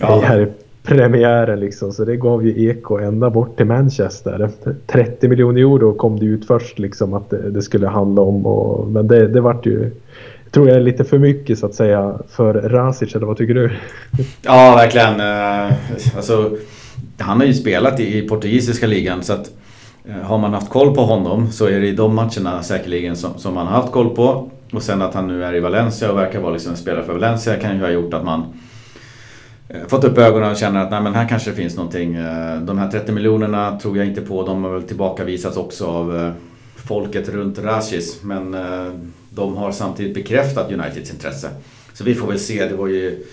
[0.00, 0.18] Ja.
[0.18, 0.48] i här
[0.88, 1.92] premiären liksom.
[1.92, 4.50] Så det gav ju eko ända bort till Manchester.
[4.86, 8.46] 30 miljoner euro kom det ut först liksom att det, det skulle handla om.
[8.46, 9.90] Och, men det, det vart ju
[10.50, 13.70] tror jag är lite för mycket så att säga för Rasic eller vad tycker du?
[14.42, 15.20] Ja, verkligen.
[15.20, 15.72] Eh,
[16.16, 16.50] alltså,
[17.18, 19.50] han har ju spelat i, portugisiska ligan så att
[20.08, 23.30] eh, har man haft koll på honom så är det i de matcherna säkerligen som,
[23.36, 24.50] som man har haft koll på.
[24.72, 27.12] Och sen att han nu är i Valencia och verkar vara liksom en spelare för
[27.12, 28.44] Valencia kan ju ha gjort att man
[29.88, 32.14] fått upp ögonen och känner att nej, men här kanske det finns någonting.
[32.14, 34.46] Eh, De här 30 miljonerna tror jag inte på.
[34.46, 36.30] De har väl tillbakavisats också av eh,
[36.76, 38.22] folket runt Rashis.
[38.22, 38.92] Men eh,
[39.30, 41.48] de har samtidigt bekräftat Uniteds intresse.
[41.92, 42.68] Så vi får väl se.
[42.68, 43.24] Det var ju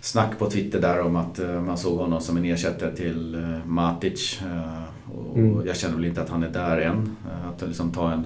[0.00, 3.66] snack på Twitter där om att eh, man såg honom som en ersättare till eh,
[3.66, 4.40] Matic.
[4.42, 4.82] Eh,
[5.18, 5.66] och Mm.
[5.66, 7.16] Jag känner väl inte att han är där än.
[7.26, 8.24] Eh, Att liksom ta en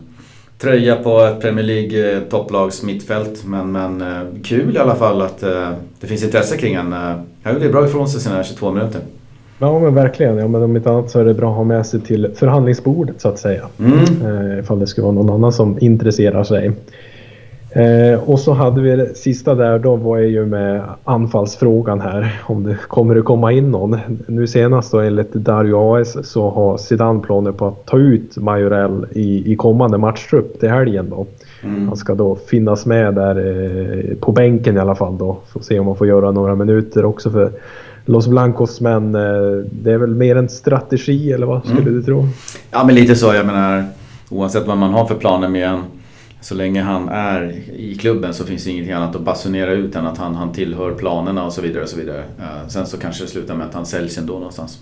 [0.59, 3.45] tröja på ett Premier League eh, topplags mittfält.
[3.45, 5.71] Men, men eh, kul i alla fall att eh,
[6.01, 6.93] det finns intresse kring han.
[7.43, 9.01] Han gjorde bra ifrån sig sina 22 minuter.
[9.59, 10.37] Ja men verkligen.
[10.37, 13.21] Ja, men om inte annat så är det bra att ha med sig till förhandlingsbordet
[13.21, 13.69] så att säga.
[13.79, 14.53] Mm.
[14.53, 16.73] Eh, ifall det skulle vara någon annan som intresserar sig.
[17.75, 22.43] Eh, och så hade vi det sista där, då var jag ju med anfallsfrågan här.
[22.45, 23.99] Om det kommer att komma in någon.
[24.27, 29.07] Nu senast då enligt Dario AS så har Zidane planer på att ta ut Majorell
[29.13, 31.27] i, i kommande matchtrupp till helgen då.
[31.63, 31.89] Mm.
[31.89, 35.37] Han ska då finnas med där eh, på bänken i alla fall då.
[35.53, 37.51] Får se om man får göra några minuter också för
[38.05, 41.95] Los Blancos men eh, det är väl mer en strategi eller vad skulle Mm.
[41.95, 42.25] du tro?
[42.71, 43.35] Ja men lite så.
[43.35, 43.85] Jag menar
[44.31, 45.79] oavsett vad man har för planer med en.
[46.43, 50.07] Så länge han är i klubben så finns det ingenting annat att basunera ut än
[50.07, 51.83] att han, han tillhör planerna och så vidare.
[51.83, 52.25] Och så vidare.
[52.39, 54.81] Eh, sen så kanske det slutar med att han säljs ändå någonstans.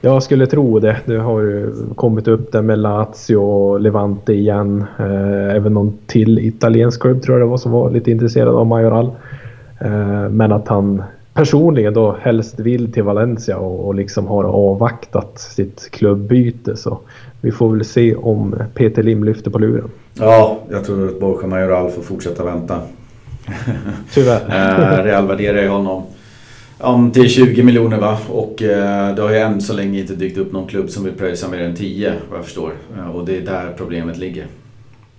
[0.00, 0.96] Jag skulle tro det.
[1.04, 4.84] Det har ju kommit upp där med Lazio och Levante igen.
[4.98, 8.66] Eh, även någon till italiensk klubb tror jag det var som var lite intresserad av
[8.66, 9.10] Majoral.
[9.80, 11.02] Eh, men att han
[11.34, 16.76] personligen då helst vill till Valencia och, och liksom har avvaktat sitt klubbyte.
[16.76, 16.98] Så
[17.40, 19.90] vi får väl se om Peter Lim lyfter på luren.
[20.18, 22.80] Ja, jag tror att Borja Majoral får fortsätta vänta.
[24.14, 24.40] Tyvärr.
[25.00, 26.02] Eh, Real värderar ju honom
[26.78, 28.18] om till 20 miljoner va.
[28.32, 31.12] Och eh, det har ju än så länge inte dykt upp någon klubb som vill
[31.12, 32.72] pröjsa mer än 10 vad jag förstår.
[32.98, 34.46] Eh, och det är där problemet ligger.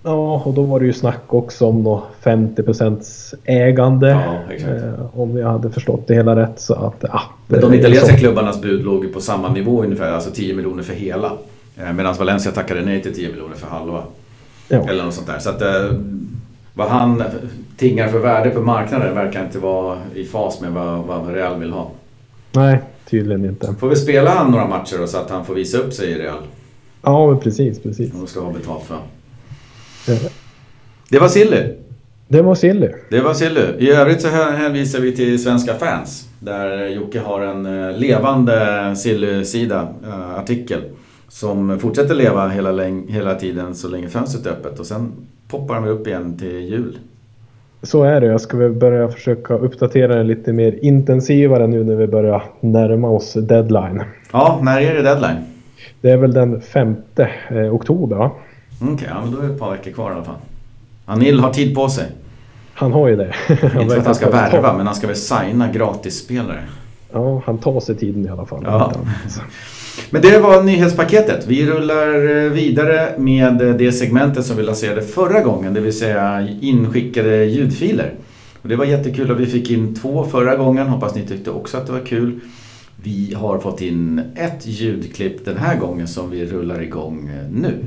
[0.02, 4.08] Ja, och då var det ju snack också om då 50% ägande.
[4.08, 4.70] Ja, exakt.
[4.72, 6.60] eh, om jag hade förstått det hela rätt.
[6.60, 8.18] Så att, ja, Men de italienska så.
[8.18, 11.32] klubbarnas bud låg ju på samma nivå ungefär, alltså 10 miljoner för hela.
[11.76, 14.02] Eh, Medan Valencia tackade nej till 10 miljoner för halva.
[14.68, 14.88] Ja.
[14.88, 15.38] Eller något sånt där.
[15.38, 15.92] Så att eh,
[16.74, 17.22] vad han
[17.76, 21.70] tingar för värde på marknaden verkar inte vara i fas med vad, vad Real vill
[21.72, 21.90] ha.
[22.52, 22.78] Nej,
[23.10, 23.74] tydligen inte.
[23.80, 26.14] Får vi spela han några matcher då, så att han får visa upp sig i
[26.18, 26.38] Real.
[27.02, 28.12] Ja, precis, precis.
[28.14, 28.98] Om de ska ha betalt för.
[30.12, 30.20] Eh,
[31.10, 31.74] Det var Silly.
[32.28, 32.88] Det var Silly.
[33.10, 33.60] Det var Silly.
[33.78, 36.28] I övrigt så här hänvisar vi till Svenska fans.
[36.40, 40.80] Där Jocke har en eh, levande Silly-sida, eh, artikel.
[41.28, 44.78] Som fortsätter leva hela, hela tiden så länge fönstret är öppet.
[44.78, 45.12] Och sen
[45.48, 46.98] poppar de upp igen till jul.
[47.82, 48.26] Så är det.
[48.26, 53.08] Jag ska väl börja försöka uppdatera den lite mer intensivare nu när vi börjar närma
[53.08, 54.02] oss deadline.
[54.32, 55.36] Ja, när är det deadline?
[56.00, 56.96] Det är väl den 5
[57.48, 58.30] eh, oktober?
[58.80, 60.34] Okej, ja, men då är det ett par veckor kvar i alla fall.
[61.04, 62.06] Anil har tid på sig.
[62.74, 63.34] Han har ju det.
[63.50, 66.62] Inte för att han ska värva, men han ska väl signa gratisspelare.
[67.12, 68.62] Ja, han tar sig tiden i alla fall.
[68.66, 68.92] Ja.
[70.10, 71.46] Men det var nyhetspaketet.
[71.46, 75.98] Vi rullar eh, vidare med eh, det segmentet som vi lanserade förra gången, det vill
[75.98, 78.14] säga inskickade ljudfiler.
[78.62, 80.86] Och det var jättekul och vi fick in två förra gången.
[80.86, 82.40] Hoppas ni tyckte också att det var kul.
[83.02, 87.84] Vi har fått in ett ljudklipp den här gången som vi rullar igång eh, nu.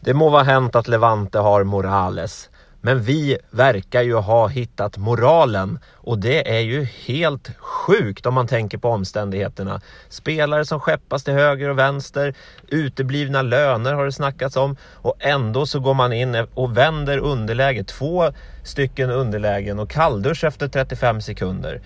[0.00, 2.49] Det må vara hänt att Levante har Morales.
[2.80, 8.46] Men vi verkar ju ha hittat moralen och det är ju helt sjukt om man
[8.46, 9.80] tänker på omständigheterna.
[10.08, 12.34] Spelare som skeppas till höger och vänster,
[12.68, 17.84] uteblivna löner har det snackats om och ändå så går man in och vänder underläge,
[17.84, 18.32] två
[18.64, 21.80] stycken underlägen och kalldusch efter 35 sekunder.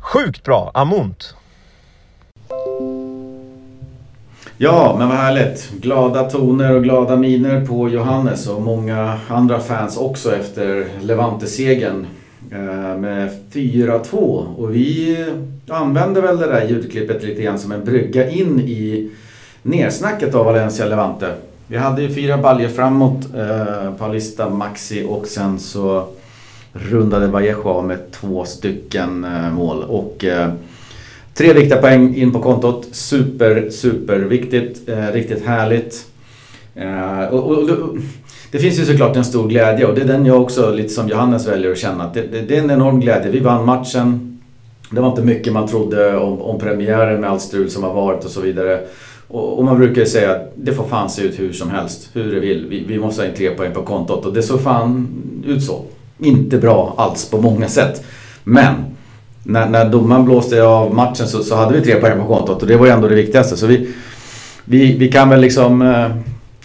[0.00, 1.34] Sjukt bra, Amunt!
[4.60, 5.70] Ja, men vad härligt.
[5.80, 12.06] Glada toner och glada miner på Johannes och många andra fans också efter Levante-segern
[12.50, 14.16] eh, med 4-2.
[14.56, 15.16] Och vi
[15.68, 19.10] använder väl det där ljudklippet lite grann som en brygga in i
[19.62, 21.34] nersnacket av Valencia-Levante.
[21.66, 26.06] Vi hade ju fyra baljer framåt, eh, Paulista, Maxi och sen så
[26.72, 29.82] rundade Vallejo av med två stycken eh, mål.
[29.82, 30.50] Och eh,
[31.38, 32.88] Tre viktiga poäng in på kontot.
[32.92, 34.88] Super, super viktigt.
[34.88, 36.06] Eh, riktigt härligt.
[36.74, 37.96] Eh, och, och, och,
[38.50, 41.08] det finns ju såklart en stor glädje och det är den jag också, lite som
[41.08, 42.10] Johannes, väljer att känna.
[42.14, 43.30] Det, det, det är en enorm glädje.
[43.30, 44.38] Vi vann matchen.
[44.90, 48.24] Det var inte mycket man trodde om, om premiären med allt strul som har varit
[48.24, 48.80] och så vidare.
[49.28, 52.10] Och, och man brukar ju säga att det får fan se ut hur som helst,
[52.12, 52.66] hur det vill.
[52.68, 55.08] Vi, vi måste ha in tre poäng på kontot och det såg fan
[55.46, 55.84] ut så.
[56.18, 58.04] Inte bra alls på många sätt.
[58.44, 58.74] Men
[59.48, 62.68] när, när domaren blåste av matchen så, så hade vi tre poäng på kontot och
[62.68, 63.56] det var ju ändå det viktigaste.
[63.56, 63.90] Så vi,
[64.64, 66.06] vi, vi kan väl liksom eh,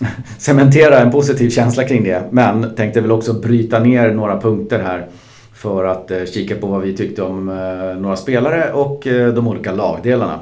[0.38, 2.24] cementera en positiv känsla kring det.
[2.32, 5.08] Men tänkte väl också bryta ner några punkter här
[5.54, 9.48] för att eh, kika på vad vi tyckte om eh, några spelare och eh, de
[9.48, 10.40] olika lagdelarna.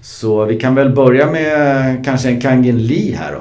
[0.00, 3.40] Så vi kan väl börja med eh, kanske en Kangin Lee här då.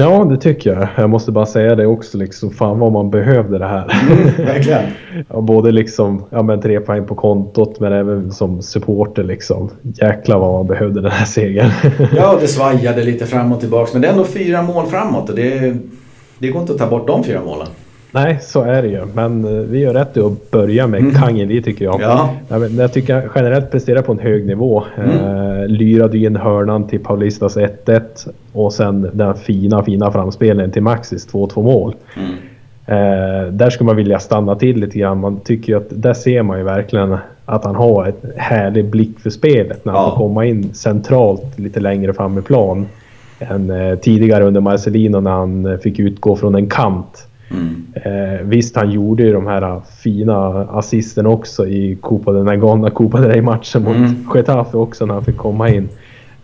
[0.00, 0.88] Ja, det tycker jag.
[0.96, 2.18] Jag måste bara säga det också.
[2.18, 3.94] Liksom, fan vad man behövde det här.
[4.10, 4.82] Mm, verkligen.
[5.28, 9.24] ja, både liksom, ja, men tre poäng på kontot men även som supporter.
[9.24, 9.70] Liksom.
[9.82, 11.70] Jäklar vad man behövde den här segern.
[12.16, 13.90] ja, det svajade lite fram och tillbaka.
[13.92, 15.76] Men det är ändå fyra mål framåt och det,
[16.38, 17.68] det går inte att ta bort de fyra målen.
[18.10, 19.06] Nej, så är det ju.
[19.14, 21.14] Men eh, vi gör rätt i att börja med mm.
[21.14, 22.00] Kangeli tycker jag.
[22.00, 22.34] Ja.
[22.78, 24.84] Jag tycker jag generellt presterar på en hög nivå.
[24.96, 25.10] Mm.
[25.10, 28.00] Eh, lyrade in hörnan till Paulistas 1-1
[28.52, 31.94] och sen den fina, fina framspelningen till Maxis 2-2 mål.
[32.16, 32.34] Mm.
[32.86, 35.20] Eh, där skulle man vilja stanna till lite grann.
[35.20, 39.20] Man tycker ju att där ser man ju verkligen att han har ett härlig blick
[39.20, 40.10] för spelet när han ja.
[40.10, 42.86] får komma in centralt lite längre fram i plan
[43.38, 47.28] än eh, tidigare under Marcelino när han fick utgå från en kant.
[47.50, 47.86] Mm.
[47.94, 53.20] Eh, visst, han gjorde ju de här fina assisten också i Copa de Nagona, Copa
[53.20, 54.28] del matchen mot mm.
[54.34, 55.88] Getafe också när han fick komma in.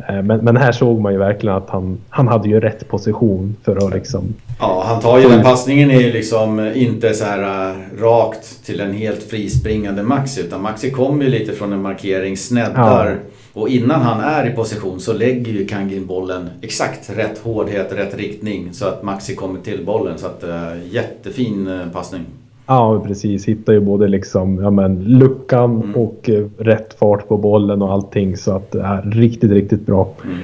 [0.08, 3.56] Eh, men, men, här såg man ju verkligen att han, han hade ju rätt position
[3.64, 4.34] för att liksom...
[4.60, 8.80] Ja, han tar ju den passningen är ju liksom inte så här uh, rakt till
[8.80, 13.16] en helt frispringande Maxi utan Maxi kommer ju lite från en markering, sneddar ja.
[13.54, 18.18] Och innan han är i position så lägger ju Kangin bollen exakt rätt hårdhet, rätt
[18.18, 20.18] riktning så att Maxi kommer till bollen.
[20.18, 22.22] Så att uh, jättefin uh, passning.
[22.66, 25.94] Ja precis, hittar ju både liksom, ja, men, luckan mm.
[25.94, 30.08] och uh, rätt fart på bollen och allting så att det är riktigt, riktigt bra.
[30.24, 30.38] Mm.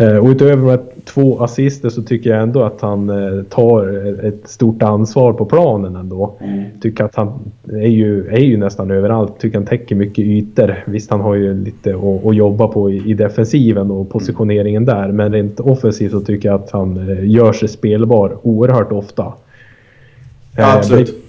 [0.00, 4.24] Eh, och utöver de här två assister så tycker jag ändå att han eh, tar
[4.24, 6.34] ett stort ansvar på planen ändå.
[6.40, 6.64] Mm.
[6.80, 7.40] Tycker att han
[7.72, 9.38] är ju, är ju nästan överallt.
[9.40, 10.84] Tycker han täcker mycket ytor.
[10.86, 14.94] Visst, han har ju lite att, att jobba på i, i defensiven och positioneringen mm.
[14.94, 15.12] där.
[15.12, 19.32] Men rent offensivt så tycker jag att han eh, gör sig spelbar oerhört ofta.
[20.56, 21.27] Ja, absolut.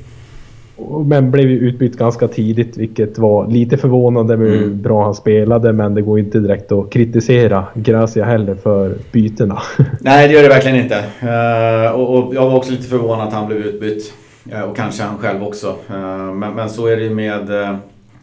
[1.06, 4.82] Men blev ju utbytt ganska tidigt vilket var lite förvånande med hur mm.
[4.82, 9.62] bra han spelade men det går inte direkt att kritisera Gracia heller för bytena.
[10.00, 10.96] Nej det gör det verkligen inte.
[11.24, 14.14] Uh, och, och, jag var också lite förvånad att han blev utbytt.
[14.54, 15.68] Uh, och kanske han själv också.
[15.68, 17.78] Uh, men, men, så är det ju med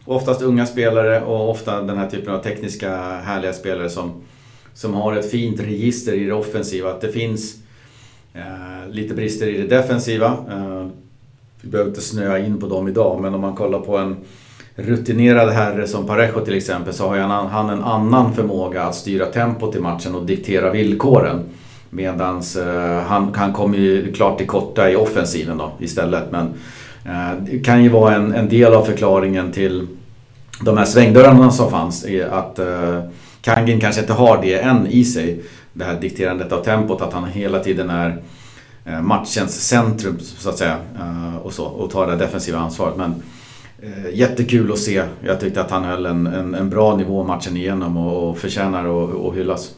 [0.05, 4.11] oftast unga spelare och ofta den här typen av tekniska härliga spelare som,
[4.73, 6.89] som har ett fint register i det offensiva.
[6.89, 7.55] Att det finns
[8.89, 10.37] lite brister i det defensiva
[11.67, 14.15] vi behöver inte snöa in på dem idag, men om man kollar på en
[14.75, 19.75] rutinerad herre som Parejo till exempel så har han en annan förmåga att styra tempot
[19.75, 21.43] i matchen och diktera villkoren.
[21.89, 26.31] Medan eh, han, han kommer ju klart till korta i offensiven då istället.
[26.31, 26.53] Men
[27.05, 29.87] eh, det kan ju vara en, en del av förklaringen till
[30.61, 32.05] de här svängdörrarna som fanns.
[32.05, 32.99] är Att eh,
[33.41, 35.39] Kangin kanske inte har det än i sig.
[35.73, 38.17] Det här dikterandet av tempot, att han hela tiden är
[39.01, 40.77] matchens centrum så att säga.
[40.99, 42.97] Eh, och, så, och ta det defensiva ansvaret.
[42.97, 43.15] Men
[43.81, 45.03] eh, jättekul att se.
[45.21, 49.05] Jag tyckte att han höll en, en, en bra nivå matchen igenom och, och förtjänar
[49.29, 49.71] att hyllas.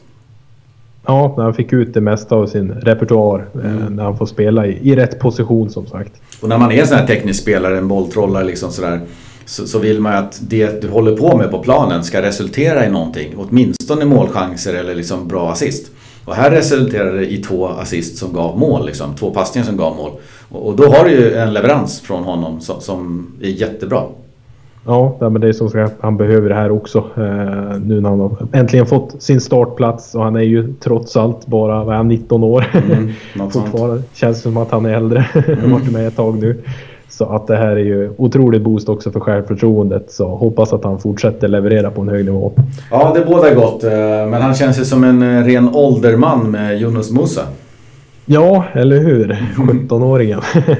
[1.06, 3.46] Ja, när han fick ut det mesta av sin repertoar.
[3.54, 3.96] Mm.
[3.96, 6.12] När han får spela i, i rätt position som sagt.
[6.40, 9.00] Och när man är en sån här teknisk spelare, en bolltrollare liksom sådär.
[9.44, 12.86] Så, så vill man ju att det du håller på med på planen ska resultera
[12.86, 13.34] i någonting.
[13.36, 15.90] Åtminstone målchanser eller liksom bra assist.
[16.30, 19.14] Och här resulterade det i två assist som gav mål, liksom.
[19.14, 20.10] två passningar som gav mål.
[20.48, 24.02] Och, och då har du ju en leverans från honom som, som är jättebra.
[24.86, 26.98] Ja, men det är som sagt, han behöver det här också.
[26.98, 31.46] Eh, nu när han har äntligen fått sin startplats och han är ju trots allt
[31.46, 32.64] bara vad är han, 19 år.
[32.92, 33.10] Mm,
[33.50, 35.24] Fortfarande känns som att han är äldre.
[35.46, 35.70] Mm.
[35.72, 36.62] varit med ett tag nu.
[37.10, 40.10] Så att det här är ju otrolig boost också för självförtroendet.
[40.12, 42.52] Så hoppas att han fortsätter leverera på en hög nivå.
[42.90, 43.84] Ja, det båda gott.
[43.84, 43.90] Eh,
[44.30, 47.42] men han känns ju som en eh, ren ålderman med Yunus Musa.
[48.26, 49.38] Ja, eller hur?
[49.56, 50.40] 17-åringen.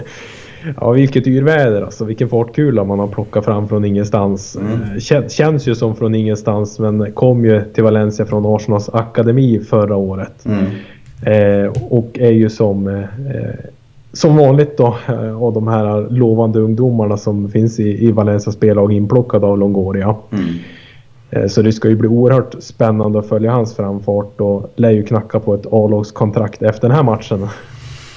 [0.80, 2.04] Ja, vilket yrväder alltså.
[2.04, 4.56] Vilken fartkula man har plockat fram från ingenstans.
[4.56, 4.82] Mm.
[4.82, 9.96] Eh, känns ju som från ingenstans men kom ju till Valencia från Arsenals akademi förra
[9.96, 10.46] året.
[10.46, 10.64] Mm.
[11.22, 13.04] Eh, och är ju som eh,
[14.12, 18.92] som vanligt då eh, av de här lovande ungdomarna som finns i, i Valencia spellag
[18.92, 20.14] inplockade av Longoria.
[20.32, 20.44] Mm.
[21.30, 25.02] Eh, så det ska ju bli oerhört spännande att följa hans framfart och lär ju
[25.02, 27.48] knacka på ett A-lagskontrakt efter den här matchen.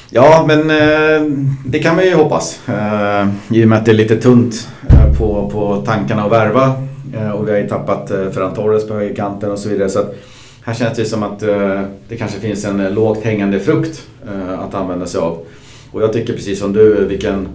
[0.09, 2.59] Ja, men eh, det kan man ju hoppas.
[2.67, 6.73] Eh, I och med att det är lite tunt eh, på, på tankarna att värva.
[7.15, 9.89] Eh, och vi har ju tappat eh, Ferran Torres på högerkanten och så vidare.
[9.89, 9.99] Så
[10.61, 14.59] här känns det som att eh, det kanske finns en eh, lågt hängande frukt eh,
[14.59, 15.37] att använda sig av.
[15.93, 17.47] Och jag tycker precis som du, vilken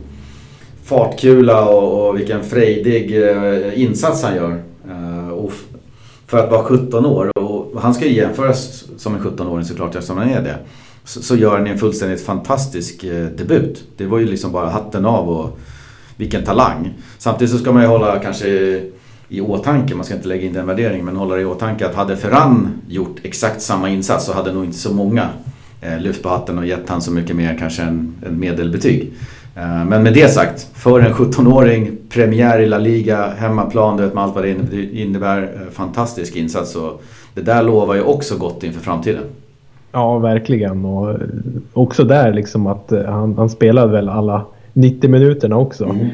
[0.85, 4.63] fartkula och, och vilken frejdig eh, insats han gör.
[4.89, 5.53] Eh, och
[6.27, 10.19] för att vara 17 år, och han ska ju jämföras som en 17-åring såklart eftersom
[10.19, 10.59] han är det.
[11.05, 13.85] Så, så gör han en fullständigt fantastisk eh, debut.
[13.97, 15.59] Det var ju liksom bara hatten av och
[16.17, 16.95] vilken talang.
[17.19, 18.49] Samtidigt så ska man ju hålla kanske
[19.29, 22.17] i åtanke, man ska inte lägga in den värderingen, men hålla i åtanke att hade
[22.17, 25.29] Ferran gjort exakt samma insats så hade nog inte så många
[25.81, 29.13] eh, lyft på hatten och gett han så mycket mer kanske en, en medelbetyg.
[29.57, 34.15] Eh, men med det sagt, för en 17-åring, premiär i La Liga, hemmaplan, du vet
[34.15, 36.77] med allt vad det inne- innebär, eh, fantastisk insats.
[36.77, 37.03] Och
[37.35, 39.23] det där lovar ju också gott inför framtiden.
[39.93, 40.85] Ja, verkligen.
[40.85, 41.17] Och eh,
[41.73, 45.85] också där liksom att eh, han, han spelade väl alla 90 minuterna också.
[45.85, 46.07] Eh,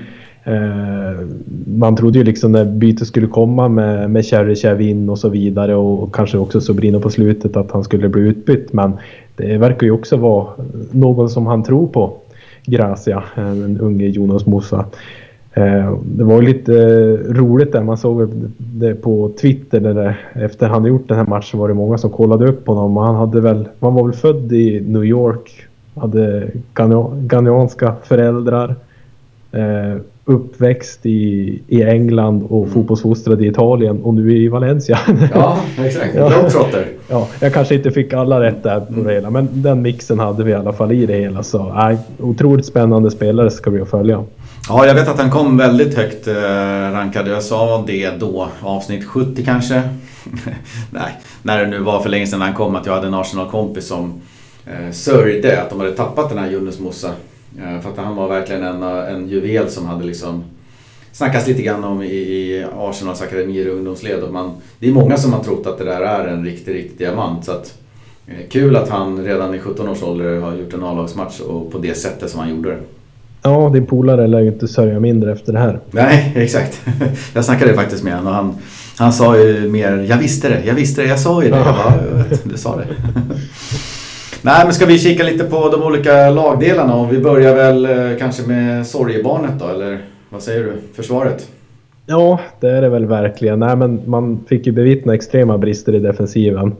[0.45, 1.27] Eh,
[1.67, 5.75] man trodde ju liksom när bytet skulle komma med, med Cherry Chavin och så vidare
[5.75, 8.73] och kanske också Sobrino på slutet att han skulle bli utbytt.
[8.73, 8.93] Men
[9.37, 10.47] det verkar ju också vara
[10.91, 12.13] någon som han tror på.
[12.67, 14.85] Gracia, eh, den unge Jonas Musa.
[15.53, 16.73] Eh, det var ju lite
[17.17, 18.29] roligt där, man såg
[18.59, 22.11] det på Twitter där det, efter han gjort den här matchen var det många som
[22.11, 22.97] kollade upp honom.
[22.97, 28.75] Och Han, hade väl, han var väl född i New York, hade ghana- föräldrar.
[30.27, 34.99] Uppväxt i, i England och fotbollsfostrad i Italien och nu i Valencia.
[35.35, 36.15] Ja, exakt.
[36.15, 36.29] Ja.
[36.29, 36.89] Globetrotter.
[37.09, 40.45] ja, jag kanske inte fick alla rätt där på det hela, men den mixen hade
[40.45, 41.43] vi i alla fall i det hela.
[41.43, 44.25] Så nej, otroligt spännande spelare ska vi följa.
[44.69, 46.35] Ja, jag vet att han kom väldigt högt eh,
[46.93, 47.29] rankad.
[47.29, 49.83] Jag sa det då, avsnitt 70 kanske.
[50.91, 51.13] Nej,
[51.43, 54.21] när det nu var för länge sedan han kom att jag hade en Arsenal-kompis som
[54.67, 57.11] eh, sörjde att de hade tappat den här Yunus Musa.
[57.59, 60.45] Eh, för att han var verkligen en, eh, en juvel som hade liksom
[61.13, 64.23] snackas lite grann om i, i Arsenals akademier och ungdomsled.
[64.23, 66.99] Och man, det är många som har trott att det där är en riktig, riktig
[66.99, 67.45] diamant.
[67.45, 67.75] Så att,
[68.27, 71.79] eh, kul att han redan i 17 års ålder har gjort en A-lagsmatch och på
[71.79, 72.79] det sättet som han gjorde det.
[73.43, 75.81] Ja, din polare lär ju inte sörja mindre efter det här.
[75.91, 76.81] Nej, exakt.
[77.35, 78.55] Jag snackade faktiskt med honom och han,
[78.99, 81.57] han sa ju mer Jag visste det, jag visste det, jag sa ju det.
[81.57, 82.87] Jag bara, "Jag vet, du sa det.
[84.45, 88.19] Nej, men ska vi kika lite på de olika lagdelarna och vi börjar väl eh,
[88.19, 89.99] kanske med sorgebarnet då, eller
[90.31, 90.73] vad säger du?
[90.95, 91.49] Försvaret?
[92.07, 93.59] Ja, det är det väl verkligen.
[93.59, 96.73] Nej, men man fick ju bevittna extrema brister i defensiven.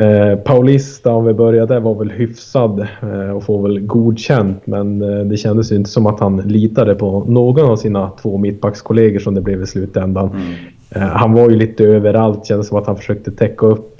[0.00, 4.66] Eh, Paulista, om vi börjar där, var väl hyfsad eh, och får väl godkänt.
[4.66, 8.38] Men eh, det kändes ju inte som att han litade på någon av sina två
[8.38, 10.30] mittbackskollegor som det blev i slutändan.
[10.90, 13.94] Eh, han var ju lite överallt, kändes som att han försökte täcka upp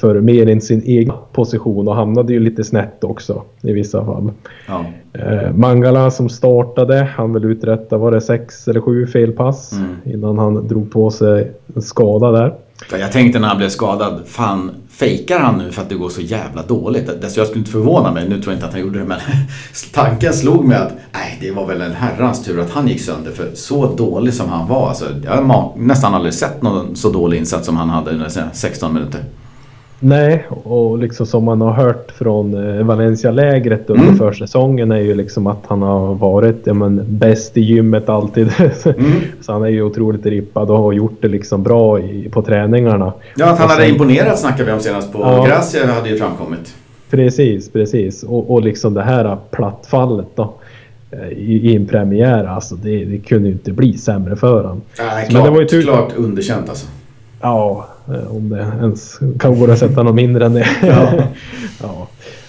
[0.00, 4.30] för mer än sin egen position och hamnade ju lite snett också i vissa fall.
[4.68, 4.84] Ja.
[5.54, 9.96] Mangala som startade, han vill uträtta, var det sex eller sju felpass Mm.
[10.04, 12.54] innan han drog på sig en skada där.
[13.00, 16.20] Jag tänkte när han blev skadad, fan fejkar han nu för att det går så
[16.20, 17.08] jävla dåligt?
[17.08, 19.20] Alltså jag skulle inte förvåna mig, nu tror jag inte att han gjorde det men
[19.92, 23.32] tanken slog mig att nej det var väl en herrans tur att han gick sönder
[23.32, 24.88] för så dålig som han var.
[24.88, 28.50] Alltså, jag har nästan aldrig sett någon så dålig insats som han hade under sina
[28.52, 29.24] 16 minuter.
[30.00, 34.16] Nej, och liksom som man har hört från eh, Valencia-lägret under Mm.
[34.18, 38.52] försäsongen är ju liksom att han har varit ja, men, bäst i gymmet alltid.
[38.84, 39.10] Mm.
[39.40, 43.12] Så han är ju otroligt rippad och har gjort det liksom bra i, på träningarna.
[43.36, 45.44] Ja, att han Och hade sen- imponerat snackade vi om senast på Ja.
[45.44, 46.74] Gracia hade ju framkommit.
[47.10, 48.22] Precis, precis.
[48.22, 50.54] Och, och liksom det här plattfallet då.
[51.10, 54.82] eh, I, i en premiär, alltså det, det kunde ju inte bli sämre för honom.
[54.98, 56.86] Nej, Men klart, det var ju tur- klart underkänt alltså.
[57.44, 60.66] Ja, eh, om det ens kan gå att sätta något mindre än det.
[60.82, 61.08] Ja.
[61.82, 62.06] ja.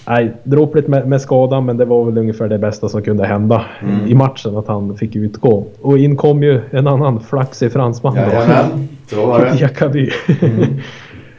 [0.08, 3.64] Nej, dråpligt med, med skadan, men det var väl ungefär det bästa som kunde hända
[3.82, 4.06] Mm.
[4.06, 5.64] i matchen, att han fick utgå.
[5.82, 8.14] Och in kom ju en annan flaxig fransman.
[8.16, 9.54] Jajamän, så var det.
[9.60, 10.10] Jakaby.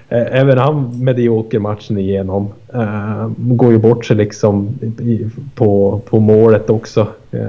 [0.09, 2.47] Eh, Även han medioker matchen igenom.
[2.75, 7.07] Uh, går ju bort sig liksom i, på, på målet också.
[7.31, 7.39] Eh,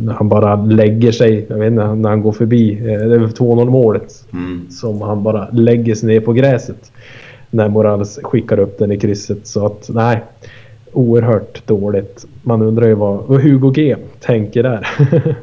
[0.00, 2.80] när han bara lägger sig, jag vet inte, när han går förbi.
[2.80, 4.24] Uh, det är väl 2-0 målet.
[4.32, 4.70] Mm.
[4.70, 6.92] Som han bara lägger sig ner på gräset.
[7.50, 9.46] När Morales skickar upp den i krysset.
[9.46, 10.22] Så att nej.
[10.92, 12.26] Oerhört dåligt.
[12.42, 14.88] Man undrar ju vad, vad Hugo G tänker där.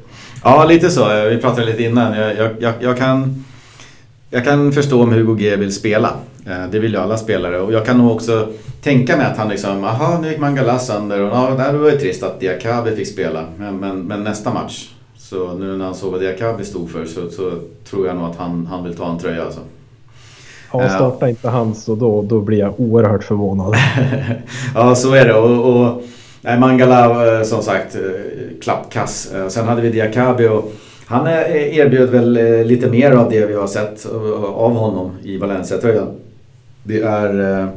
[0.44, 1.30] Ja, lite så.
[1.30, 2.18] Vi pratade lite innan.
[2.18, 3.44] Jag, jag, jag, jag, kan,
[4.30, 6.14] jag kan förstå om Hugo G vill spela.
[6.48, 7.60] Eh, Det vill ju alla spelare.
[7.60, 8.48] Och jag kan nog också
[8.82, 11.98] tänka mig att han liksom, aha nu gick Mangala sönder och ja, det var ju
[11.98, 13.46] trist att Diakabi fick spela.
[13.58, 17.30] Men, men, men nästa match, så nu när han såg vad Diakabi stod för så,
[17.30, 17.52] så
[17.90, 19.60] tror jag nog att han, han vill ta en tröja alltså.
[20.74, 23.76] Ja, startar inte han så då, då blir jag oerhört förvånad.
[24.76, 25.34] ja, så är det.
[25.34, 26.04] Och, och
[26.42, 27.98] nej, Mangala som sagt
[28.62, 29.32] klappkass.
[29.50, 30.72] Sen hade vi Diakabi och
[31.06, 32.34] han erbjöd väl
[32.68, 34.06] lite mer av det vi har sett
[34.56, 36.08] av honom i Valencia-tröjan.
[36.88, 37.70] Det är eh,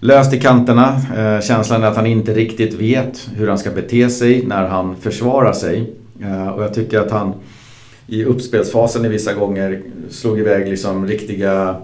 [0.00, 1.00] löst i kanterna.
[1.16, 4.96] Eh, känslan är att han inte riktigt vet hur han ska bete sig när han
[4.96, 5.92] försvarar sig.
[6.22, 7.34] Eh, och jag tycker att han
[8.06, 11.76] i uppspelsfasen i vissa gånger slog iväg liksom riktiga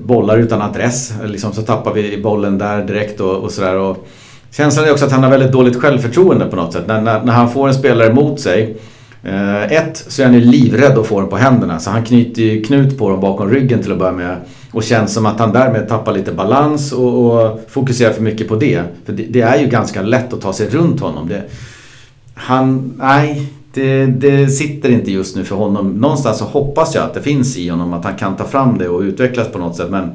[0.00, 1.12] bollar utan adress.
[1.24, 3.94] Liksom så tappar vi bollen där direkt och, och sådär.
[4.50, 6.86] Känslan är också att han har väldigt dåligt självförtroende på något sätt.
[6.86, 8.76] När, när, när han får en spelare mot sig.
[9.22, 11.78] Eh, ett, så är han ju livrädd att få den på händerna.
[11.78, 14.36] Så han knyter ju knut på dem bakom ryggen till att börja med.
[14.74, 18.56] Och känns som att han därmed tappar lite balans och, och fokuserar för mycket på
[18.56, 18.82] det.
[19.04, 21.28] För det, det, är ju ganska lätt att ta sig runt honom.
[21.28, 21.42] Det,
[22.34, 25.90] han, nej, det, det, sitter inte just nu för honom.
[25.90, 28.88] Någonstans så hoppas jag att det finns i honom att han kan ta fram det
[28.88, 29.90] och utvecklas på något sätt.
[29.90, 30.10] Men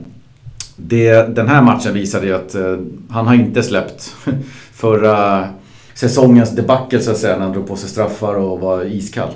[0.75, 2.77] det, den här matchen visade ju att uh,
[3.09, 4.15] han har inte släppt
[4.73, 5.47] förra
[5.93, 9.29] säsongens debacle så att säga när han drog på sig straffar och var iskall.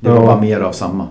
[0.00, 1.06] Det var bara mer av samma.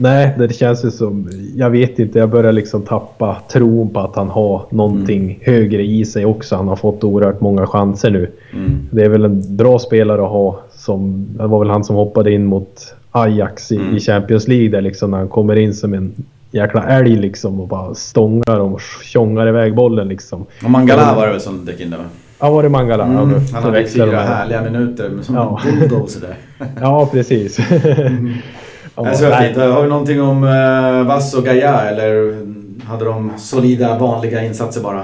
[0.00, 1.28] Nej, det känns ju som...
[1.56, 5.40] Jag vet inte, jag börjar liksom tappa tron på att han har någonting mm.
[5.42, 6.56] högre i sig också.
[6.56, 8.30] Han har fått oerhört många chanser nu.
[8.52, 8.88] Mm.
[8.90, 11.26] Det är väl en bra spelare att ha som...
[11.38, 13.96] Det var väl han som hoppade in mot Ajax i, mm.
[13.96, 16.14] i Champions League där liksom när han kommer in som en
[16.50, 20.46] jäkla älg liksom och bara stångar och tjongar iväg bollen liksom.
[20.64, 22.00] Och Mangala var det väl som dök in där?
[22.40, 23.04] Ja, var det Mangala?
[23.04, 23.40] Mm.
[23.52, 25.60] Han hade fyra härliga minuter som ja.
[25.66, 26.36] en bulldozer där.
[26.80, 27.58] ja, precis.
[28.98, 29.12] mm.
[29.12, 29.56] Ja, så fint.
[29.56, 32.36] Har vi någonting om uh, Vass och Gaia eller
[32.84, 35.02] hade de solida vanliga insatser bara?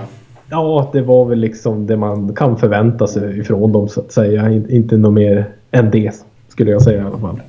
[0.51, 4.51] Ja, det var väl liksom det man kan förvänta sig ifrån dem så att säga.
[4.51, 6.12] Inte något mer än det
[6.49, 7.40] skulle jag säga i alla fall.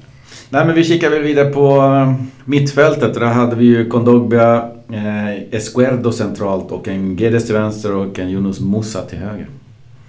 [0.50, 2.14] Nej, men vi kikar väl vidare på eh,
[2.46, 3.14] mittfältet.
[3.14, 8.30] Där hade vi ju Kondogbia, eh, Esquerdo centralt och en Guedes till vänster och en
[8.30, 9.48] Yunus Musa till höger.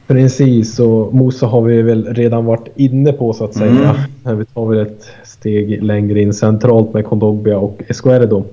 [0.07, 3.97] Precis, och Musa har vi väl redan varit inne på så att säga.
[4.25, 4.39] Mm.
[4.39, 8.45] Vi tar väl ett steg längre in centralt med Kondogbia och Esquerdo.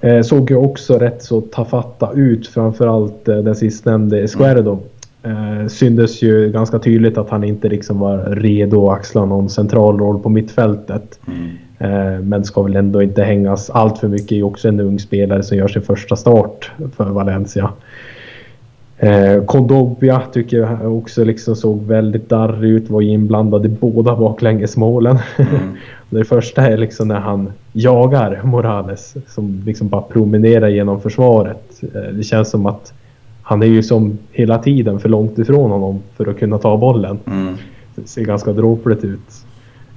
[0.00, 4.78] Eh, såg ju också rätt så tafatta ut, framförallt eh, den sistnämnde Esquerdo.
[5.22, 9.98] Eh, syndes ju ganska tydligt att han inte liksom var redo att axla någon central
[9.98, 11.20] roll på mittfältet.
[11.26, 11.50] Mm.
[11.78, 15.42] Eh, men ska väl ändå inte hängas allt för mycket i också en ung spelare
[15.42, 17.70] som gör sin första start för Valencia.
[19.02, 25.18] Eh, Kondobia tycker jag också liksom såg väldigt darrig ut, var inblandad i båda baklängesmålen.
[25.36, 25.76] Mm.
[26.10, 31.80] det första är liksom när han jagar Morales som liksom bara promenerar genom försvaret.
[31.94, 32.92] Eh, det känns som att
[33.42, 37.18] han är ju som hela tiden för långt ifrån honom för att kunna ta bollen.
[37.26, 37.56] Mm.
[37.94, 39.44] Det ser ganska dråpligt ut.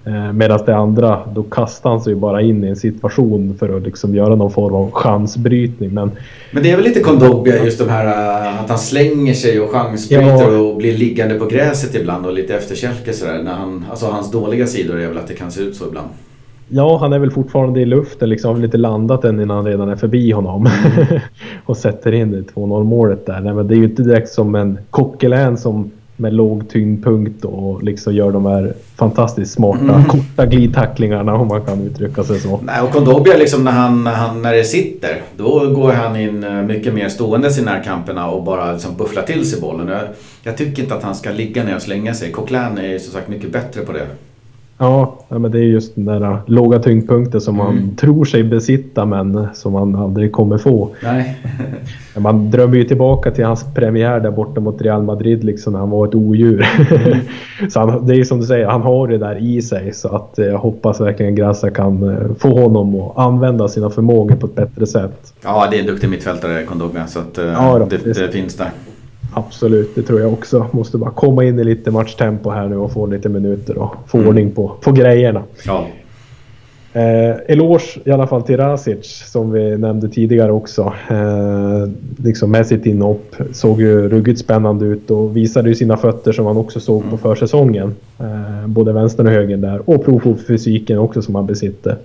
[0.08, 3.84] Eh, Medan det andra, då kastar han sig bara in i en situation för att
[3.84, 5.93] liksom göra någon form av chansbrytning.
[5.93, 6.12] Men,
[6.51, 9.72] men det är väl lite Kondogbia just de här eh, att han slänger sig och
[9.72, 10.60] chansbryter ja.
[10.60, 13.43] och blir liggande på gräset ibland och lite efterkälke sådär.
[13.43, 16.10] När han, alltså hans dåliga sidor är väl att det kan se ut så ibland.
[16.68, 18.49] Ja, han är väl fortfarande i luften liksom.
[18.49, 20.68] Har väl inte landat än innan han redan är förbi honom.
[20.68, 21.20] Mm.
[21.66, 23.39] och sätter in det 2-0 målet där.
[23.39, 27.84] Nej, men det är ju inte direkt som en Coquelin som med låg tyngdpunkt och
[27.84, 30.03] liksom gör de här fantastiskt smarta mm.
[30.03, 32.59] korta glidtacklingarna om man kan uttrycka sig så.
[32.63, 36.43] Nej, och Kondobia liksom när, han, när, han, när det sitter då går han in
[36.43, 39.88] eh, mycket mer stående i närkamperna och bara liksom bufflar till sig bollen.
[39.88, 40.01] Jag,
[40.43, 42.32] jag tycker inte att han ska ligga ner och slänga sig.
[42.32, 44.07] Coquelin är som sagt mycket bättre på det.
[44.78, 47.65] Ja, men det är just den där äh, låga tyngdpunkten som mm.
[47.65, 50.89] man tror sig besitta men som man aldrig kommer få.
[51.03, 51.38] Nej.
[52.17, 55.89] man drömmer ju tillbaka till hans premiär där borta mot Real Madrid liksom när han
[55.89, 56.67] var ett odjur.
[56.91, 57.19] Mm.
[57.69, 60.39] så han, det är som du säger, han har det där i sig så att
[60.39, 64.55] eh, jag hoppas verkligen Grassa kan eh, få honom att använda sina förmågor på ett
[64.55, 65.34] bättre sätt.
[65.43, 68.69] Ja, det är en duktig mittfältare Kondogbia så att ja, då, det, det finns där.
[69.34, 70.67] Absolut, det tror jag också.
[70.71, 74.17] Måste bara komma in i lite matchtempo här nu och få lite minuter och få
[74.17, 74.30] mm.
[74.30, 75.43] ordning på, på grejerna.
[75.65, 75.88] Ja.
[76.95, 80.93] Eh, eloge i alla fall till Rasic som vi nämnde tidigare också.
[81.09, 81.89] Eh,
[82.23, 86.45] liksom med sitt inhopp såg ju ruggigt spännande ut och visade ju sina fötter som
[86.45, 87.17] han också såg på mm.
[87.17, 87.95] försäsongen.
[88.19, 91.95] Eh, både vänstern och höger där och prov på fysiken också som han besitter.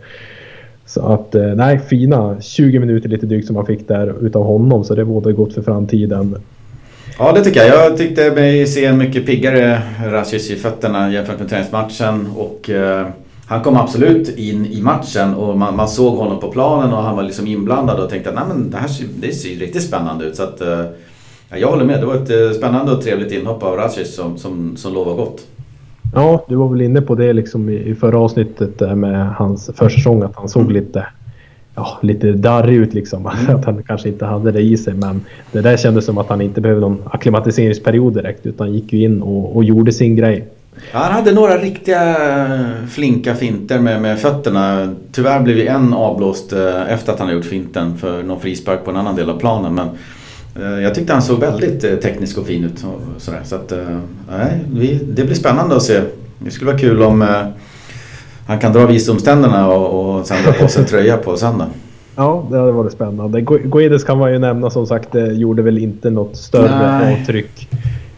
[0.86, 4.84] Så att eh, nej, fina 20 minuter lite drygt som han fick där utav honom
[4.84, 6.36] så det bådar gott för framtiden.
[7.22, 7.68] Ja, det tycker jag.
[7.68, 12.26] Jag tyckte mig se en mycket piggare Rasic i fötterna jämfört med träningsmatchen.
[12.36, 13.06] Och, eh,
[13.46, 17.16] han kom absolut in i matchen och man, man, såg honom på planen och han
[17.16, 20.24] var liksom inblandad och tänkte att Nej, men det här ser, det ser riktigt spännande
[20.24, 20.36] ut.
[20.36, 20.84] Så att, eh,
[21.48, 22.00] jag håller med.
[22.00, 25.46] Det var ett eh, spännande och trevligt inhopp av Rasic som, som, som lovar gott.
[26.14, 30.22] Ja, du var väl inne på det liksom i, i förra avsnittet med hans försäsong
[30.22, 30.74] att han såg mm.
[30.74, 31.06] lite
[31.74, 33.30] ja, lite darrig ut liksom.
[33.40, 33.56] Mm.
[33.56, 34.94] Att han kanske inte hade det i sig.
[34.94, 38.46] Men det där kändes som att han inte behövde någon akklimatiseringsperiod direkt.
[38.46, 40.48] Utan gick ju in och, och gjorde sin grej.
[40.92, 42.16] Ja, han hade några riktiga
[42.90, 44.94] flinka finter med, med fötterna.
[45.12, 48.90] Tyvärr blev ju en avblåst eh, efter att han gjort finten för någon frispark på
[48.90, 49.74] en annan del av planen.
[49.74, 49.88] Men
[50.56, 52.84] eh, jag tyckte han såg väldigt eh, teknisk och fin ut.
[52.84, 53.40] Och sådär.
[53.44, 53.72] Så att,
[54.30, 54.60] nej,
[55.02, 56.00] det blir spännande att se.
[56.38, 57.44] Det skulle vara kul om
[58.50, 61.66] han kan dra visdomständerna och, och sen dra på sig tröja på söndag.
[62.16, 63.40] Ja, det hade varit spännande.
[63.40, 67.20] Guedes kan man ju nämna som sagt, det gjorde väl inte något större Nej.
[67.20, 67.68] avtryck.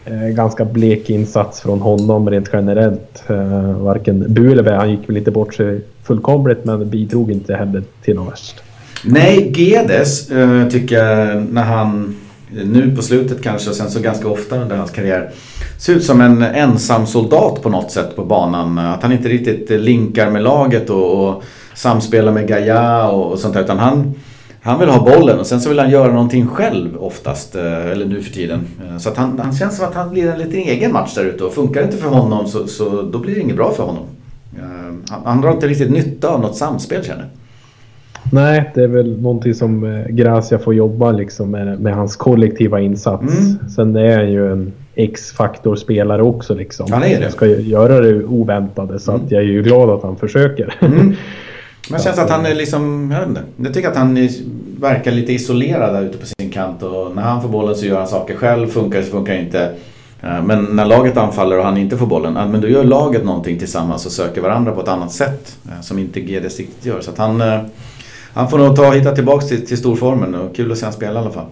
[0.05, 3.23] Eh, ganska blek insats från honom rent generellt.
[3.27, 7.55] Eh, varken Bu eller Bä, han gick väl inte bort sig fullkomligt men bidrog inte
[7.55, 8.63] heller till något värst.
[9.05, 12.15] Nej, Gedes eh, tycker jag när han
[12.51, 15.31] nu på slutet kanske och sen så ganska ofta under hans karriär
[15.83, 18.77] ser ut som en ensam soldat på något sätt på banan.
[18.77, 23.53] Att han inte riktigt linkar med laget och, och samspelar med Gaia och, och sånt
[23.53, 23.63] där.
[23.63, 24.13] Utan han,
[24.61, 27.55] han vill ha bollen och sen så vill han göra någonting själv oftast.
[27.55, 28.59] Eh, eller nu för tiden.
[28.85, 31.25] Eh, så att han, han känns som att han blir en liten egen match där
[31.25, 31.43] ute.
[31.43, 34.03] Och funkar det inte för honom så, så då blir det inget bra för honom.
[34.57, 34.63] Eh,
[35.09, 37.29] han, han drar inte riktigt nytta av något samspel känner jag.
[38.31, 43.23] Nej, det är väl någonting som Gracia får jobba liksom med, med hans kollektiva insats.
[43.23, 43.69] Mm.
[43.69, 46.91] Sen är han ju en X-faktor spelare också liksom.
[46.91, 47.23] Han är det.
[47.23, 49.25] Han ska göra det oväntade så mm.
[49.25, 50.75] att jag är ju glad att han försöker.
[50.81, 51.15] Mm.
[51.89, 53.43] Man känns att han är liksom, jag vet inte.
[53.63, 54.29] Jag tycker att han
[54.79, 57.97] verkar lite isolerad där ute på sin kant och när han får bollen så gör
[57.97, 58.67] han saker själv.
[58.67, 59.71] Funkar det så funkar det inte.
[60.21, 63.59] Eh, men när laget anfaller och han inte får bollen, men då gör laget någonting
[63.59, 65.57] tillsammans och söker varandra på ett annat sätt.
[65.65, 67.01] Eh, som inte GDS riktigt gör.
[67.01, 67.59] Så han, eh,
[68.33, 70.93] han får nog ta och hitta tillbaka till, till storformen och kul att se honom
[70.93, 71.45] spela i alla fall.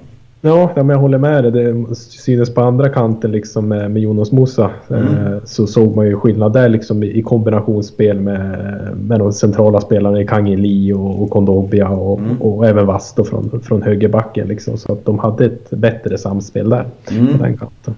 [0.43, 1.51] Ja, men jag håller med dig.
[1.51, 5.03] Det synes på andra kanten liksom med, Jonas Musa mm.
[5.03, 8.57] eh, så såg man ju skillnad där liksom i, kombinationsspel med,
[8.97, 12.41] med de centrala spelarna i Kangin Lee och, och Kondobia och, mm.
[12.41, 14.47] och, och, även Vasto från, från högerbacken.
[14.47, 17.27] Liksom, så att de hade ett bättre samspel där mm.
[17.27, 17.95] på den kanten.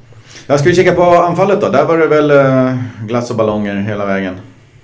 [0.48, 1.70] Jag skulle kika på anfallet då.
[1.70, 2.76] Där var det väl eh,
[3.08, 4.34] glass och ballonger hela vägen.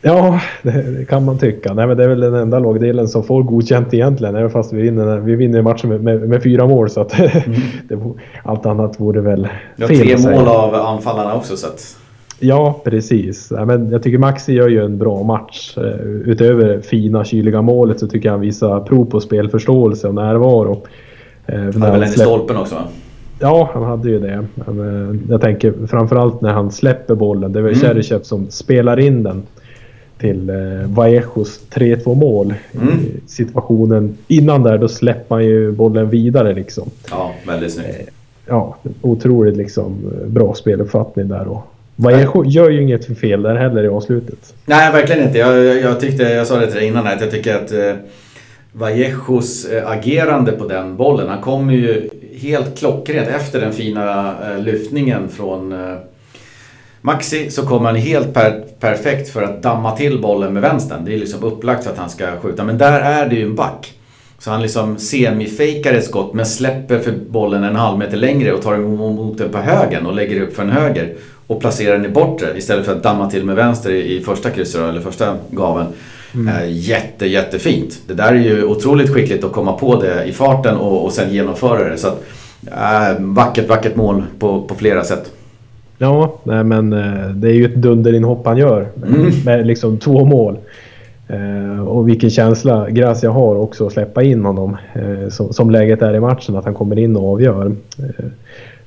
[0.02, 1.74] Ja, det, kan man tycka.
[1.74, 4.36] Nej, men det är väl den enda lagdelen som får godkänt egentligen.
[4.36, 6.90] Även fast vi vinner, vi vinner matchen med, med, med fyra mål.
[6.90, 7.62] Så att mm.
[7.88, 8.00] det,
[8.44, 9.48] allt annat vore väl
[9.78, 11.58] fel Tre mål av anfallarna också.
[11.58, 11.96] Så att...
[12.40, 13.52] Ja, precis.
[13.56, 15.78] Ja, men jag tycker Maxi gör ju en bra match.
[15.78, 20.82] Eh, utöver fina kyliga målet så tycker jag han visar prov på spelförståelse och närvaro.
[21.46, 22.82] Eh, han hade väl en i stolpen också va?
[23.40, 24.46] Ja, han hade ju det.
[24.56, 27.54] Men eh, jag tänker framförallt när han släpper bollen.
[27.54, 28.24] Det är väl mm.
[28.24, 29.44] Som spelar in den
[30.20, 30.56] till eh,
[30.86, 32.54] Vallejos 3-2 mål.
[32.82, 33.00] Mm.
[33.00, 36.90] I situationen innan där då släpper man ju bollen vidare liksom.
[37.10, 37.90] Ja, väldigt snyggt.
[37.90, 38.06] Eh,
[38.46, 41.64] ja, otroligt liksom bra speluppfattning där då.
[41.96, 44.54] Vallejo gör ju inget fel där heller i avslutet.
[44.66, 45.38] Nej, verkligen inte.
[45.38, 47.94] Jag, jag, jag tyckte, jag sa det till dig innan att jag tycker att eh,
[48.72, 52.10] Vallejos eh, agerande på den bollen, han kommer ju
[52.42, 55.96] helt klockrent efter den fina eh, lyftningen från eh,
[57.02, 61.06] Maxi så kommer han helt per perfekt för att damma till bollen med vänstern.
[61.06, 62.64] Det är liksom upplagt för att han ska skjuta.
[62.64, 63.94] Men där är det ju en back.
[64.40, 68.62] Så han liksom semifejkar ett skott men släpper för bollen en halv meter längre och
[68.62, 71.16] tar emot den på högen och lägger upp för en höger.
[71.48, 74.82] Och placerar den i bortre istället för att damma till med vänster i första krysset
[74.82, 75.86] eller första gaven.
[76.34, 76.48] Mm.
[76.48, 78.00] Eh, jätte, jättefint.
[78.08, 81.34] Det där är ju otroligt skickligt att komma på det i farten och, och sen
[81.34, 81.98] genomföra det.
[81.98, 82.24] Så att,
[82.68, 85.32] äh, vackert, vackert mål på, på flera sätt.
[86.02, 89.32] Ja, nej, men eh, det är ju ett dunderinhopp han gör mm.
[89.46, 90.58] med liksom två mål.
[91.28, 96.02] Eh, och vilken känsla Gracia har också att släppa in honom eh, som, som, läget
[96.02, 97.76] är i matchen, att han kommer in och avgör.
[98.00, 98.26] Eh,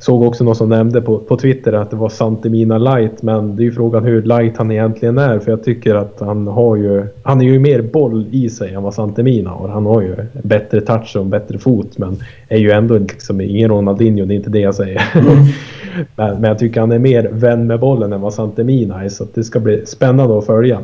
[0.03, 3.63] såg också någon som nämnde på, på Twitter att det var Santemina light, men det
[3.63, 5.39] är ju frågan hur light han egentligen är.
[5.39, 8.83] För jag tycker att han har ju, han är ju mer boll i sig än
[8.83, 9.69] vad Santemina har.
[9.69, 12.17] Han har ju bättre touch och bättre fot, men
[12.49, 15.03] är ju ändå liksom ingen Ronaldinho, det är inte det jag säger.
[15.15, 15.37] Mm.
[16.17, 19.27] men, men jag tycker han är mer vän med bollen än vad Santemina är, så
[19.35, 20.79] det ska bli spännande att följa.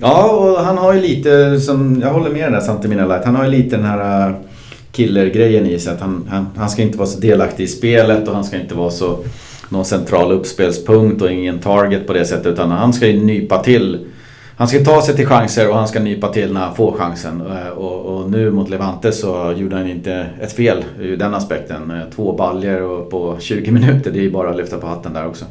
[0.00, 3.36] Ja, och han har ju lite, som, jag håller med den där Santemina light, han
[3.36, 4.34] har ju lite den här
[4.94, 5.92] killergrejen i sig.
[5.92, 8.74] Att han, han, han ska inte vara så delaktig i spelet och han ska inte
[8.74, 9.18] vara så
[9.68, 12.46] någon central uppspelspunkt och ingen target på det sättet.
[12.46, 14.06] Utan han ska ju nypa till.
[14.56, 17.40] Han ska ta sig till chanser och han ska nypa till när han får chansen.
[17.40, 21.90] Eh, och, och nu mot Levante så gjorde han inte ett fel ur den aspekten.
[21.90, 25.26] Eh, två baljer på 20 minuter, det är ju bara att lyfta på hatten där
[25.26, 25.44] också.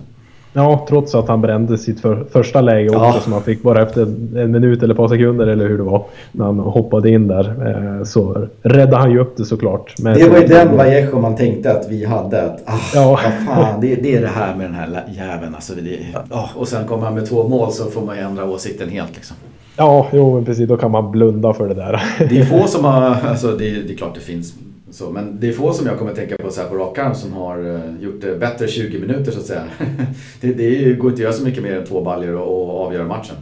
[0.53, 3.19] Ja, trots att han brände sitt för, första läge också ja.
[3.23, 4.01] som han fick bara efter
[4.37, 6.05] en minut eller ett par sekunder eller hur det var.
[6.31, 7.55] När han hoppade in där.
[7.67, 9.93] Eh, så räddade han ju upp det såklart.
[9.97, 12.41] det var ju den Vallejo man tänkte att vi hade.
[12.41, 13.19] Att, ah, ja.
[13.23, 15.55] Vad fan, det, det, är det här med den här jäveln.
[15.55, 15.99] Alltså, det,
[16.31, 19.15] oh, och sen kommer han med två mål så får man ju ändra åsikten helt
[19.15, 19.37] liksom.
[19.77, 20.69] Ja, jo men precis.
[20.69, 22.03] Då kan man blunda för det där.
[22.29, 24.53] Det är få som har, alltså det, det är klart det finns
[24.93, 27.15] så, men det är få som jag kommer tänka på så här på rak arm
[27.15, 29.63] som har uh, gjort det bättre 20 minuter så att säga.
[30.41, 33.07] det, det går inte att göra så mycket mer än två baljor och, och avgöra
[33.07, 33.35] matchen.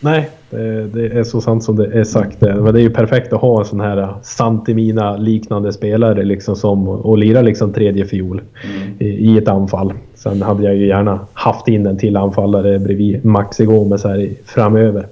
[0.00, 2.40] Nej, det, det, är så sant som det är sagt.
[2.40, 6.88] Men det är ju perfekt att ha en sån här Santimina liknande spelare liksom som
[6.88, 8.96] och lira liksom tredje fiol mm.
[8.98, 9.92] i, i, ett anfall.
[10.14, 15.06] Sen hade jag ju gärna haft in en till anfallare bredvid Maxi Gomes här framöver.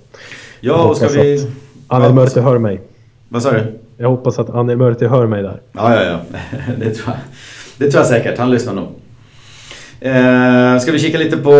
[0.60, 1.46] Ja, och ska vi...
[1.86, 2.80] Annel Mörte hör mig.
[3.28, 3.62] Vad sa du?
[3.98, 5.60] Jag hoppas att Annel Mörti hör mig där.
[5.72, 6.38] Ja, ja, ja.
[6.78, 7.16] Det tror jag,
[7.78, 8.38] det tror jag säkert.
[8.38, 8.88] Han lyssnar nog.
[10.00, 11.50] Eh, ska vi kika lite på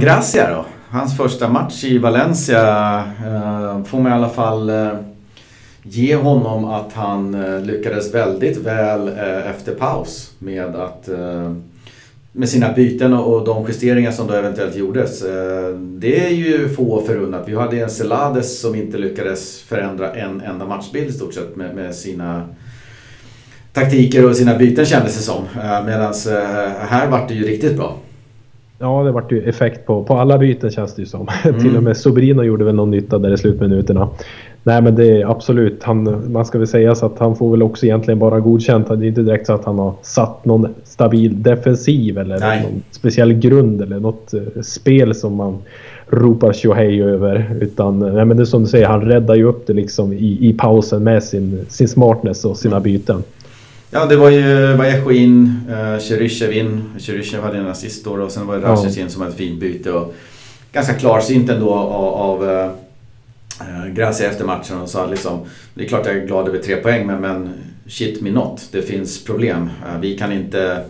[0.00, 0.64] Gracia då?
[0.90, 4.88] Hans första match i Valencia eh, får man i alla fall eh,
[5.82, 11.52] ge honom att han eh, lyckades väldigt väl eh, efter paus med att eh,
[12.32, 15.22] med sina byten och de justeringar som då eventuellt gjordes.
[15.22, 17.48] Eh, det är ju få förunnat.
[17.48, 21.74] Vi hade en Celades som inte lyckades förändra en enda matchbild i stort sett med,
[21.74, 22.48] med sina
[23.72, 25.44] taktiker och sina byten kändes det som.
[25.86, 26.14] Medan
[26.78, 27.96] här vart det ju riktigt bra.
[28.78, 31.28] Ja, det vart ju effekt på, på alla byten känns det ju som.
[31.44, 31.60] Mm.
[31.60, 34.08] Till och med Sobrino gjorde väl någon nytta där i slutminuterna.
[34.62, 37.62] Nej men det är absolut, han, man ska väl säga så att han får väl
[37.62, 38.88] också egentligen bara godkänt.
[38.88, 42.62] Det är inte direkt så att han har satt någon stabil defensiv eller Nej.
[42.62, 45.58] någon speciell grund eller något uh, spel som man
[46.08, 47.56] ropar tjohej över.
[47.60, 50.38] Utan nej, men det är som du säger, han räddar ju upp det liksom i,
[50.40, 53.22] i pausen med sin, sin smartness och sina byten.
[53.90, 56.82] Ja, det var ju Vallejo in, uh, Cheryshev in.
[56.98, 59.60] Cheryshev hade en assist då och sen var det Rashic in som hade ett fint
[59.60, 59.92] byte.
[59.92, 60.14] Och
[60.72, 62.70] ganska klarsynt ändå av, av
[63.60, 65.40] Eh, Gracia efter matchen och sa liksom
[65.74, 67.50] Det är klart jag är glad över tre poäng men, men
[67.86, 68.68] shit me not.
[68.72, 69.70] Det finns problem.
[69.86, 70.84] Eh, vi kan inte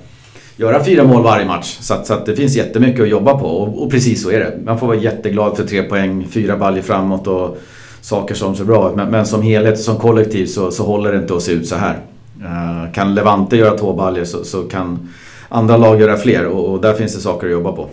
[0.57, 1.79] göra fyra mål varje match.
[1.81, 4.39] Så, att, så att det finns jättemycket att jobba på och, och, precis så är
[4.39, 4.59] det.
[4.65, 7.59] Man får vara jätteglad för tre poäng, fyra baljor framåt och
[8.01, 8.97] saker som ser bra ut.
[8.97, 11.77] Men, men, som helhet, som kollektiv så, så håller det inte att se ut så
[11.77, 11.99] här.
[12.43, 15.09] Eh, kan Levante göra två baljor så, så, kan
[15.49, 17.89] andra lag göra fler och, och, där finns det saker att jobba på.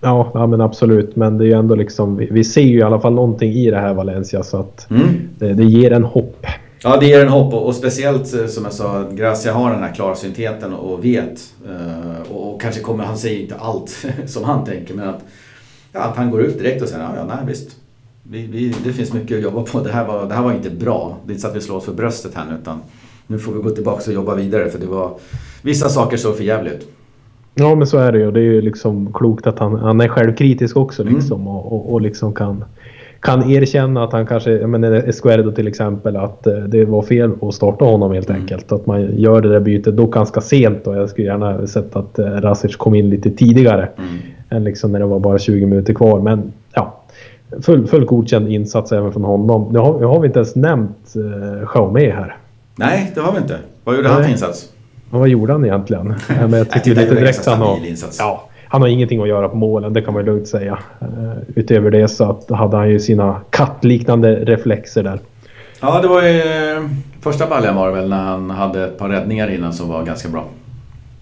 [0.00, 1.16] Ja, ja men absolut.
[1.16, 3.70] Men det är ju ändå liksom, vi, vi ser ju i alla fall någonting i
[3.70, 5.08] det här Valencia så att mm.
[5.38, 6.46] det, det, ger en hopp.
[6.82, 9.82] Ja, det ger en hopp och, och, speciellt eh, som jag sa, Gracia har den
[9.82, 11.54] här klarsyntheten och vet.
[11.68, 15.24] Uh, och, och, kanske kommer, han säger inte allt som han tänker, men att,
[15.92, 17.76] ja, att han går ut direkt och säger ja, ja nej visst.
[18.22, 19.80] Vi, vi, det finns mycket att jobba på.
[19.80, 21.16] Det här, var, det här var inte bra.
[21.24, 22.80] Det är inte så att vi slår oss för bröstet här nu utan
[23.26, 25.18] nu får vi gå tillbaka och jobba vidare för det var
[25.62, 26.88] vissa saker såg för jävligt ut.
[27.58, 28.30] Ja men så är det ju.
[28.30, 31.14] Det är ju liksom klokt att han, han är självkritisk också mm.
[31.14, 31.48] liksom mm.
[31.48, 32.64] och, och, och, liksom kan,
[33.20, 37.32] kan erkänna att han kanske, jag menar Esquerdo till exempel, att eh, det var fel
[37.42, 38.42] att starta honom helt mm.
[38.42, 38.72] enkelt.
[38.72, 42.18] Att man gör det där bytet då ganska sent och jag skulle gärna sett att
[42.18, 43.88] eh, Rasic kom in lite tidigare.
[43.98, 44.18] Mm.
[44.50, 46.20] Än liksom när det var bara 20 minuter kvar.
[46.20, 47.00] Men ja,
[47.62, 49.72] full, full godkänd insats även från honom.
[49.72, 52.36] Nu har, nu har vi inte ens nämnt eh, Jaume här.
[52.76, 53.56] Nej, det har vi inte.
[53.84, 54.14] Vad gjorde Nej.
[54.14, 54.72] han för insats?
[55.10, 56.06] Vad gjorde han egentligen?
[56.28, 57.78] Men jag tycker lite direkt han har...
[58.18, 60.78] Ja, han har ingenting att göra på målen, det kan man lugnt säga.
[61.02, 65.20] Uh, utöver det så att hade han ju sina kattliknande reflexer där.
[65.80, 66.42] Ja, det var ju
[67.20, 70.28] första baljan var det väl när han hade ett par räddningar innan som var ganska
[70.28, 70.44] bra.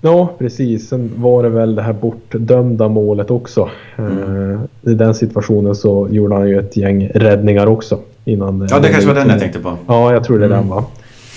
[0.00, 0.88] Ja, precis.
[0.88, 3.68] Sen var det väl det här bortdömda målet också.
[3.96, 4.18] Mm.
[4.18, 7.98] Uh, I den situationen så gjorde han ju ett gäng räddningar också.
[8.24, 9.76] Innan ja, det kanske var den jag tänkte på.
[9.86, 10.58] Ja, jag tror det är mm.
[10.58, 10.84] den va.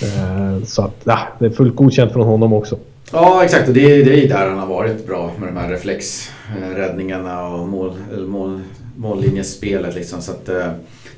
[0.02, 2.78] Eh, så att, ja, det är fullt godkänt från honom också.
[3.12, 3.68] Ja, exakt.
[3.68, 7.68] Och det är, det är där han har varit bra med de här reflexräddningarna och
[7.68, 7.92] mål,
[8.28, 8.60] mål,
[8.96, 9.94] mållinjespelet.
[9.94, 10.22] Liksom.
[10.22, 10.66] Så att, eh,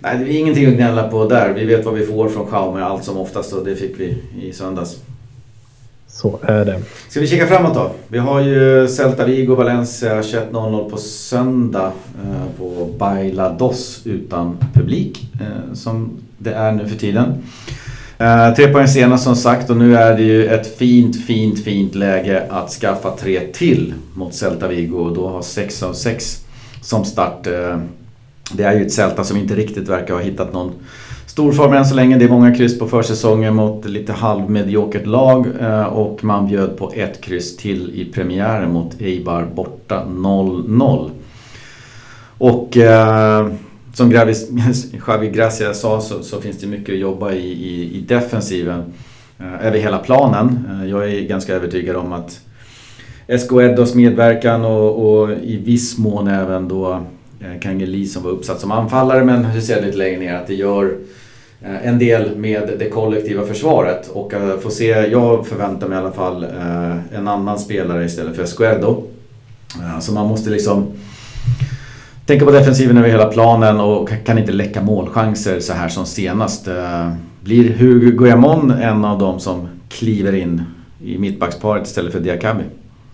[0.01, 1.53] nej, det är ingenting att gnälla på där.
[1.53, 4.53] Vi vet vad vi får från Schaumer allt som oftast och det fick vi i
[4.53, 4.97] söndags.
[6.07, 6.81] Så är det.
[7.09, 7.91] Ska vi kika framåt då?
[8.09, 11.93] Vi har ju Celta Vigo Valencia 21.00 på söndag
[12.25, 15.27] eh, på Bailados utan publik
[15.75, 17.43] som det är nu för tiden.
[18.23, 21.95] Eh, tre poäng senast som sagt och nu är det ju ett fint, fint, fint
[21.95, 26.45] läge att skaffa tre till mot Celta Vigo och då har 6 av 6
[26.81, 27.47] som start.
[27.47, 27.79] Eh,
[28.53, 30.73] det är ju ett Celta som inte riktigt verkar ha hittat någon
[31.27, 32.19] stor form än så länge.
[32.19, 36.93] Det är många kryss på försäsongen mot lite halvmediokert lag eh, och man bjöd på
[36.97, 41.11] ett kryss till i premiären mot Eibar borta 0-0.
[42.39, 42.77] Och
[43.93, 44.49] som Gravis,
[45.07, 48.85] Javi Gracia sa så, så, finns det mycket att jobba i, i, i defensiven
[49.39, 50.65] eh, över hela planen.
[50.71, 52.41] Eh, jag är ganska övertygad om att
[53.27, 56.93] Escoedos medverkan och, och, i viss mån även då
[57.41, 60.55] eh, Kangeli som var uppsatt som anfallare men hur ser lite längre ner att det
[60.55, 60.97] gör
[61.63, 66.01] eh, en del med det kollektiva försvaret och eh, få se, jag förväntar mig i
[66.01, 69.03] alla fall eh, en annan spelare istället för Escuedo.
[70.01, 70.87] så man måste liksom
[72.33, 76.69] tänker på defensiven över hela planen och kan inte läcka målchanser så här som senast.
[76.69, 80.63] Eh, blir Hugo Guillamon en av dem som kliver in
[81.05, 82.63] i mittbacksparet istället för Diakabi?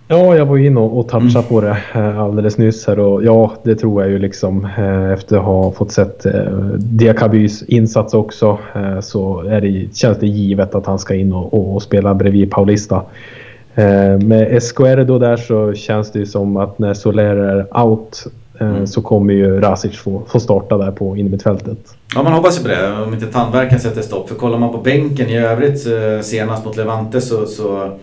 [0.09, 1.49] Ja, jag var inne och, och touchade mm.
[1.49, 5.37] på det eh, alldeles nyss här och ja, det tror jag ju liksom eh, efter
[5.37, 6.27] att ha fått sett
[6.77, 8.59] Diakabys insats också
[9.01, 13.03] så är det, känns det givet att han ska in och, och spela bredvid Paulista.
[14.21, 18.27] Med Esquerdo där så känns det ju som att när Soler är out
[18.61, 18.87] mm.
[18.87, 21.79] så kommer ju Rasic få, få starta där på innermittfältet.
[22.15, 22.93] Ja, man hoppas ju på det.
[22.93, 24.29] Om inte tandvärken sätter stopp.
[24.29, 25.87] För kollar man på bänken i övrigt
[26.23, 27.99] senast mot Levante så, så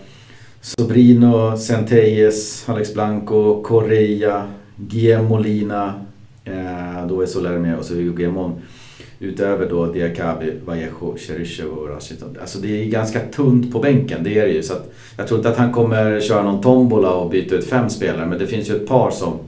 [0.60, 4.42] Sobrino, Centelles, Alex Blanco, Correa,
[4.76, 5.94] Guillermo Molina,
[6.44, 8.52] eh, då är Soler med och så Hugo Guillemon.
[9.18, 12.18] Utöver då Diakabi, Vallejo, Cheryshev och Rashid.
[12.40, 14.62] Alltså det är ganska tunt på bänken, det är det ju.
[14.62, 14.74] Så
[15.16, 18.26] jag tror inte att han kommer köra någon tombola och byta ut fem spelare.
[18.26, 19.38] Men det finns ju ett par som,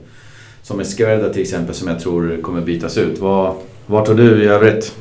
[0.69, 3.19] som Esquerda till exempel, som jag tror kommer bytas ut.
[3.19, 3.53] Vad,
[3.85, 4.95] vad tror du i övrigt?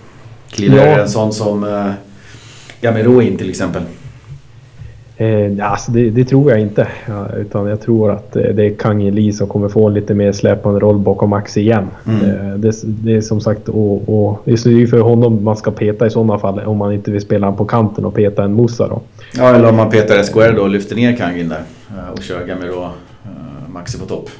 [0.50, 1.00] Kliver ja.
[1.00, 1.90] en sån som eh,
[2.80, 3.82] Gamero in till exempel?
[5.16, 6.88] Eh, alltså det, det, tror jag inte.
[7.06, 10.14] Ja, utan jag tror att eh, det är Kang Lee som kommer få en lite
[10.14, 11.86] mer släpande roll bakom Max igen.
[12.06, 12.24] Mm.
[12.24, 15.70] Eh, det, det, är som sagt och, och det är ju för honom man ska
[15.70, 16.60] peta i sådana fall.
[16.60, 19.02] Om man inte vill spela på kanten och peta en Musa då.
[19.34, 22.46] Ja, eller om man petar SKR då och lyfter ner Kangin där eh, och kör
[22.46, 22.88] Gamero uh,
[23.72, 24.30] Maxi på topp.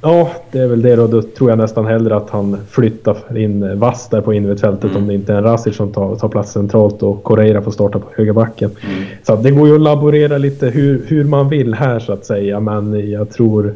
[0.00, 1.06] Ja, det är väl det då.
[1.06, 4.96] Då tror jag nästan hellre att han flyttar in Vass där på innermittfältet mm.
[4.96, 7.98] om det inte är en Rasic som tar, tar plats centralt och Correira får starta
[7.98, 8.70] på högerbacken.
[8.86, 9.04] Mm.
[9.22, 12.60] Så det går ju att laborera lite hur, hur man vill här så att säga.
[12.60, 13.74] Men jag tror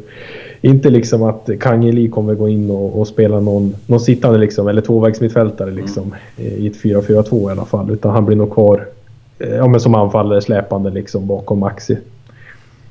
[0.61, 4.81] inte liksom att Kangeli kommer gå in och, och, spela någon, någon sittande liksom, eller
[4.81, 6.53] tvåvägsmittfältare liksom, mm.
[6.53, 7.91] i ett 4-4-2 i alla fall.
[7.91, 8.87] Utan han blir nog kvar
[9.39, 11.97] eh, ja, men som anfallare släpande liksom bakom Maxi.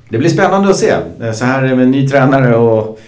[0.09, 0.93] Det blir spännande att se.
[1.33, 2.99] Så här med ny tränare och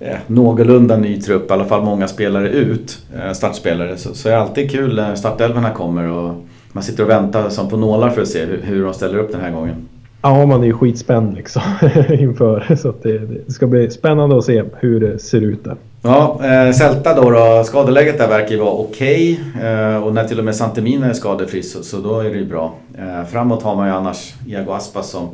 [0.00, 4.32] eh, någorlunda ny trupp, i alla fall många spelare ut, eh, startspelare, så, så är
[4.32, 6.34] det alltid kul när startelvorna kommer och
[6.72, 9.32] man sitter och väntar som på nålar för att se hur, hur de ställer upp
[9.32, 9.88] den här gången.
[10.22, 11.62] Ja, man är ju skitspänd liksom
[12.08, 12.76] inför.
[12.76, 15.76] Så det, det, ska bli spännande att se hur det ser ut där.
[16.02, 19.40] Ja, eh, Celta då, då skadeläget där verkar ju vara okej.
[19.54, 19.68] Okay.
[19.68, 22.46] Eh, och när till och med Santemina är skadefri så, så då är det ju
[22.46, 22.74] bra.
[22.98, 25.28] Eh, framåt har man ju annars Iago Aspas som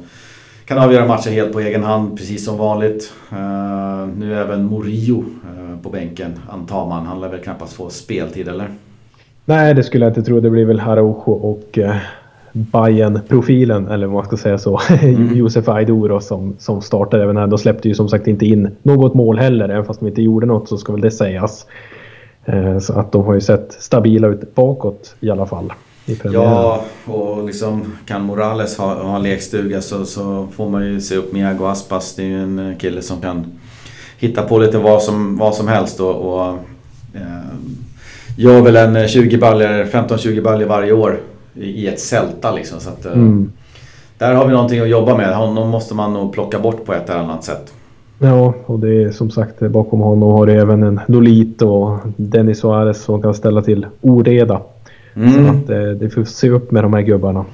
[0.74, 3.12] kan avgöra matcher helt på egen hand, precis som vanligt.
[3.32, 3.38] Uh,
[4.18, 7.06] nu är även Morio uh, på bänken, antar man.
[7.06, 8.68] Han lär väl knappast få speltid, eller?
[9.44, 10.40] Nej, det skulle jag inte tro.
[10.40, 11.96] Det blir väl Araujo och uh,
[12.52, 15.36] bayern profilen eller vad man ska säga så, mm.
[15.36, 17.46] Josef Aiduro som, som startar även här.
[17.46, 20.46] De släppte ju som sagt inte in något mål heller, även fast de inte gjorde
[20.46, 21.66] något så ska väl det sägas.
[22.80, 25.72] Så att de har ju sett stabila ut bakåt i alla fall.
[26.22, 31.32] Ja, och liksom kan Morales ha, ha lekstuga så, så får man ju se upp
[31.32, 32.14] med Iago Aspas.
[32.14, 33.46] Det är ju en kille som kan
[34.18, 36.46] hitta på lite vad som, vad som helst och, och
[37.14, 37.54] eh,
[38.36, 41.20] gör väl en 20 baller, 15-20 baller varje år
[41.54, 42.80] i ett Celta liksom.
[42.80, 43.52] Så att, eh, mm.
[44.18, 45.36] Där har vi någonting att jobba med.
[45.36, 47.72] Honom måste man nog plocka bort på ett eller annat sätt.
[48.18, 52.58] Ja, och det är som sagt bakom honom har du även en Dolito och Dennis
[52.58, 54.60] Suarez som kan ställa till oreda.
[55.16, 55.46] Mm.
[55.46, 57.44] Så att det, det får se upp med de här gubbarna.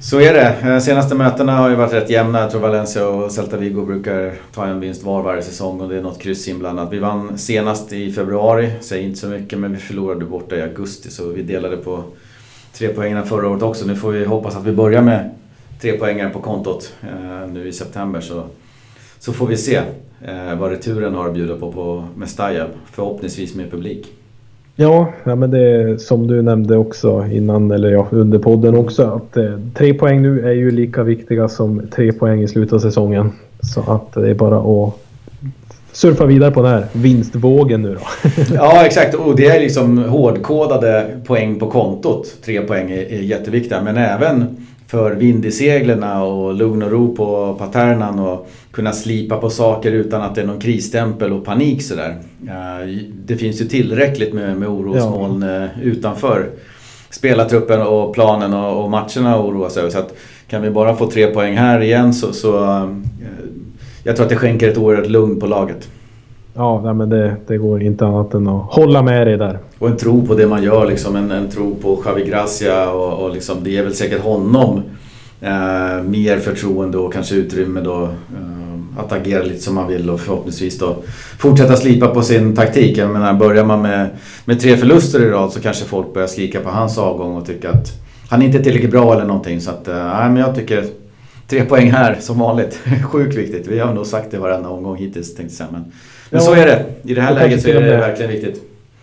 [0.00, 0.70] Så är det.
[0.70, 2.40] Eh, senaste mötena har ju varit rätt jämna.
[2.40, 5.96] Jag tror Valencia och Celta Vigo brukar ta en vinst var varje säsong och det
[5.96, 6.92] är något kryss inblandat.
[6.92, 11.10] Vi vann senast i februari, säger inte så mycket, men vi förlorade borta i augusti
[11.10, 12.04] så vi delade på
[12.72, 13.86] tre poängen förra året också.
[13.86, 15.30] Nu får vi hoppas att vi börjar med
[15.80, 18.44] tre poängar på kontot eh, nu i september så,
[19.18, 19.76] så får vi se
[20.24, 22.66] eh, vad returen har att bjuda på på Mestalla.
[22.92, 24.12] Förhoppningsvis med publik.
[24.76, 29.02] Ja, ja men det är som du nämnde också innan, eller ja, under podden också,
[29.02, 32.78] att eh, tre poäng nu är ju lika viktiga som tre poäng i slutet av
[32.78, 33.32] säsongen.
[33.62, 34.94] Så att det är bara att
[35.92, 38.30] surfa vidare på den här vinstvågen nu då.
[38.54, 39.14] ja, exakt.
[39.14, 42.36] Och det är liksom hårdkodade poäng på kontot.
[42.44, 47.16] Tre poäng är, är jätteviktiga, men även för vind i seglerna och lugn och ro
[47.16, 51.82] på paternan och kunna slipa på saker utan att det är någon krisstämpel och panik
[51.82, 52.16] sådär.
[53.24, 55.64] Det finns ju tillräckligt med, med orosmoln ja.
[55.64, 56.50] Eh, utanför
[57.10, 59.90] spelartruppen och planen och, och matcherna att oroa sig över.
[59.90, 60.14] Så att
[60.48, 62.88] kan vi bara få tre poäng här igen så, så eh,
[64.04, 65.88] jag tror att det skänker ett oerhört lugn på laget.
[66.54, 69.58] Ja, nej, men det, det, går inte annat än att hålla med dig där.
[69.78, 73.24] Och en tro på det man gör, liksom, en, en tro på Javi Gracia och,
[73.24, 74.82] och liksom, det ger väl säkert honom
[75.40, 80.20] eh, mer förtroende och kanske utrymme då eh, att agera lite som man vill och
[80.20, 80.96] förhoppningsvis då
[81.38, 82.98] fortsätta slipa på sin taktik.
[82.98, 84.08] Jag menar, börjar man med,
[84.44, 87.70] med tre förluster i rad så kanske folk börjar skrika på hans avgång och tycka
[87.70, 87.92] att
[88.28, 89.60] han inte är tillräckligt bra eller någonting.
[89.60, 90.84] Så att, eh, men jag tycker
[91.48, 92.80] tre poäng här som vanligt.
[93.10, 93.66] Sjukt viktigt.
[93.66, 95.68] Vi har nog sagt det varenda omgång hittills tänkte jag säga.
[95.72, 95.92] Men
[96.32, 96.84] men Ja, så är det.
[97.02, 98.62] I det här läget så är det med- verkligen viktigt.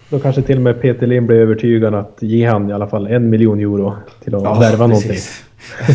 [0.10, 3.08] Då kanske till och med Peter Lind blir övertygad att ge han i alla fall
[3.08, 5.18] en miljon euro till att värva någonting.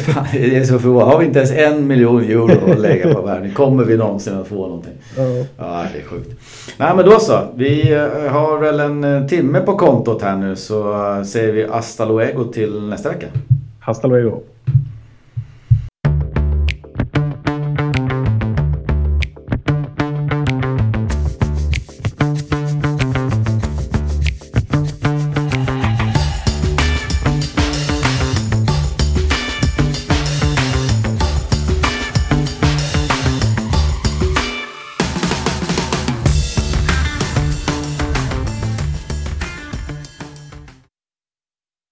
[0.04, 1.12] Fan, det är så förvånande.
[1.14, 3.52] Har vi inte ens en miljon euro att lägga på värvning?
[3.52, 4.92] Kommer vi någonsin att få någonting?
[5.16, 5.22] Ja.
[5.58, 6.30] Ja, det är sjukt.
[6.78, 7.38] Nej men då så.
[7.56, 11.66] Vi eh, har väl en eh, timme på kontot här nu så eh, säger vi
[11.70, 13.26] hasta luego till nästa vecka.
[13.80, 14.40] Hasta luego.